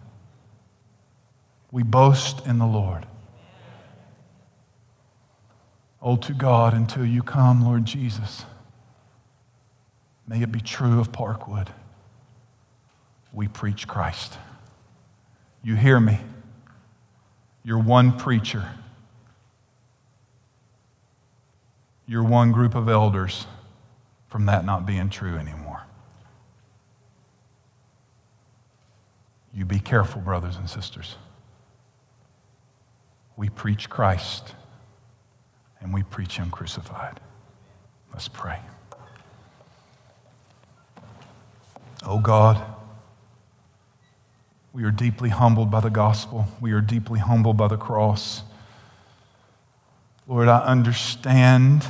We 1.72 1.82
boast 1.82 2.46
in 2.46 2.58
the 2.58 2.66
Lord. 2.66 3.06
Oh, 6.00 6.16
to 6.16 6.32
God, 6.32 6.72
until 6.72 7.04
you 7.04 7.22
come, 7.22 7.64
Lord 7.64 7.84
Jesus. 7.84 8.44
May 10.28 10.42
it 10.42 10.52
be 10.52 10.60
true 10.60 11.00
of 11.00 11.10
Parkwood. 11.10 11.68
We 13.32 13.48
preach 13.48 13.88
Christ. 13.88 14.38
You 15.62 15.74
hear 15.74 15.98
me? 15.98 16.20
You're 17.64 17.78
one 17.78 18.16
preacher. 18.16 18.70
You're 22.06 22.22
one 22.22 22.52
group 22.52 22.74
of 22.74 22.88
elders 22.88 23.46
from 24.28 24.46
that 24.46 24.64
not 24.64 24.86
being 24.86 25.08
true 25.08 25.36
anymore. 25.36 25.63
You 29.54 29.64
be 29.64 29.78
careful, 29.78 30.20
brothers 30.20 30.56
and 30.56 30.68
sisters. 30.68 31.16
We 33.36 33.48
preach 33.48 33.88
Christ 33.88 34.54
and 35.80 35.94
we 35.94 36.02
preach 36.02 36.36
Him 36.38 36.50
crucified. 36.50 37.20
Let's 38.12 38.28
pray. 38.28 38.58
Oh 42.04 42.18
God, 42.18 42.62
we 44.72 44.82
are 44.84 44.90
deeply 44.90 45.30
humbled 45.30 45.70
by 45.70 45.80
the 45.80 45.90
gospel. 45.90 46.48
We 46.60 46.72
are 46.72 46.80
deeply 46.80 47.20
humbled 47.20 47.56
by 47.56 47.68
the 47.68 47.76
cross. 47.76 48.42
Lord, 50.26 50.48
I 50.48 50.58
understand 50.60 51.86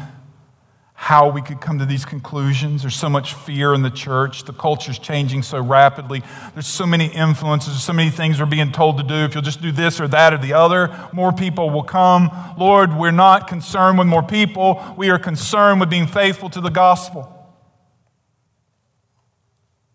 how 1.04 1.28
we 1.28 1.42
could 1.42 1.60
come 1.60 1.78
to 1.78 1.84
these 1.84 2.06
conclusions. 2.06 2.80
There's 2.80 2.96
so 2.96 3.10
much 3.10 3.34
fear 3.34 3.74
in 3.74 3.82
the 3.82 3.90
church. 3.90 4.44
The 4.44 4.54
culture's 4.54 4.98
changing 4.98 5.42
so 5.42 5.60
rapidly. 5.60 6.22
There's 6.54 6.66
so 6.66 6.86
many 6.86 7.08
influences, 7.08 7.82
so 7.82 7.92
many 7.92 8.08
things 8.08 8.40
we're 8.40 8.46
being 8.46 8.72
told 8.72 8.96
to 8.96 9.02
do. 9.02 9.16
If 9.16 9.34
you'll 9.34 9.42
just 9.42 9.60
do 9.60 9.70
this 9.70 10.00
or 10.00 10.08
that 10.08 10.32
or 10.32 10.38
the 10.38 10.54
other, 10.54 11.10
more 11.12 11.30
people 11.30 11.68
will 11.68 11.82
come. 11.82 12.30
Lord, 12.56 12.96
we're 12.96 13.10
not 13.10 13.48
concerned 13.48 13.98
with 13.98 14.06
more 14.06 14.22
people. 14.22 14.82
We 14.96 15.10
are 15.10 15.18
concerned 15.18 15.78
with 15.78 15.90
being 15.90 16.06
faithful 16.06 16.48
to 16.48 16.62
the 16.62 16.70
gospel. 16.70 17.30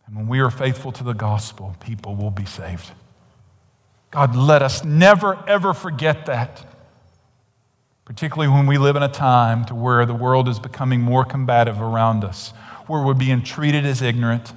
And 0.06 0.16
when 0.16 0.28
we 0.28 0.42
are 0.42 0.52
faithful 0.52 0.92
to 0.92 1.04
the 1.04 1.14
gospel, 1.14 1.76
people 1.80 2.18
will 2.18 2.30
be 2.30 2.46
saved. 2.46 2.92
God, 4.12 4.36
let 4.36 4.62
us 4.62 4.84
never, 4.84 5.44
ever 5.48 5.74
forget 5.74 6.28
that 6.28 6.69
particularly 8.10 8.52
when 8.52 8.66
we 8.66 8.80
live 8.80 8.96
in 8.96 9.04
a 9.04 9.08
time 9.08 9.64
to 9.64 9.76
where 9.76 10.04
the 10.04 10.16
world 10.16 10.50
is 10.50 10.58
becoming 10.58 11.00
more 11.00 11.24
combative 11.24 11.80
around 11.80 12.24
us, 12.24 12.50
where 12.88 13.06
we're 13.06 13.14
being 13.14 13.44
treated 13.44 13.86
as 13.86 14.02
ignorant, 14.02 14.52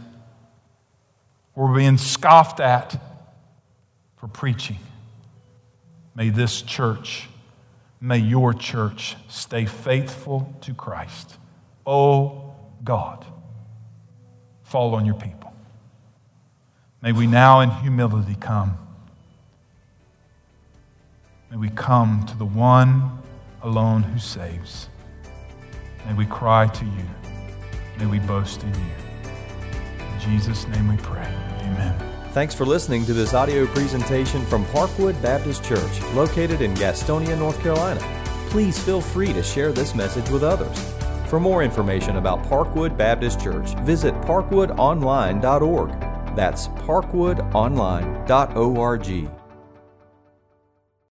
where 1.53 1.69
we're 1.69 1.77
being 1.77 1.99
scoffed 1.99 2.61
at 2.61 2.99
for 4.17 4.27
preaching. 4.27 4.79
May 6.15 6.31
this 6.31 6.63
church, 6.63 7.29
may 8.01 8.17
your 8.17 8.55
church 8.55 9.17
stay 9.29 9.67
faithful 9.67 10.57
to 10.63 10.73
Christ. 10.73 11.37
Oh 11.87 12.55
God, 12.83 13.23
fall 14.63 14.95
on 14.95 15.05
your 15.05 15.15
people. 15.15 15.53
May 17.03 17.13
we 17.13 17.27
now 17.27 17.61
in 17.61 17.69
humility 17.69 18.35
come. 18.41 18.79
May 21.51 21.59
we 21.59 21.69
come 21.69 22.25
to 22.29 22.35
the 22.39 22.47
one 22.47 23.19
alone 23.63 24.03
who 24.03 24.19
saves. 24.19 24.89
May 26.07 26.15
we 26.15 26.27
cry 26.27 26.67
to 26.67 26.85
you. 26.85 27.05
May 27.99 28.07
we 28.07 28.19
boast 28.21 28.63
in 28.63 28.75
you. 28.75 28.93
In 30.13 30.21
Jesus' 30.21 30.67
name 30.69 30.89
we 30.89 30.97
pray. 30.99 31.27
Amen. 31.61 31.99
Thanks 32.33 32.55
for 32.55 32.65
listening 32.65 33.05
to 33.07 33.13
this 33.13 33.35
audio 33.35 33.67
presentation 33.67 34.47
from 34.47 34.65
Parkwood 34.67 35.21
Baptist 35.21 35.65
Church, 35.65 36.01
located 36.15 36.63
in 36.63 36.75
Gastonia, 36.75 37.37
North 37.39 37.61
Carolina. 37.61 38.01
Please 38.49 38.79
feel 38.79 39.01
free 39.01 39.33
to 39.33 39.43
share 39.43 39.73
this 39.73 39.95
message 39.95 40.29
with 40.31 40.43
others. 40.43 40.95
For 41.29 41.41
more 41.41 41.63
information 41.63 42.17
about 42.17 42.43
Parkwood 42.45 42.97
Baptist 42.97 43.41
Church, 43.41 43.75
visit 43.81 44.15
parkwoodonline.org. 44.23 45.91
That's 46.37 46.69
parkwoodonline.org. 46.69 49.42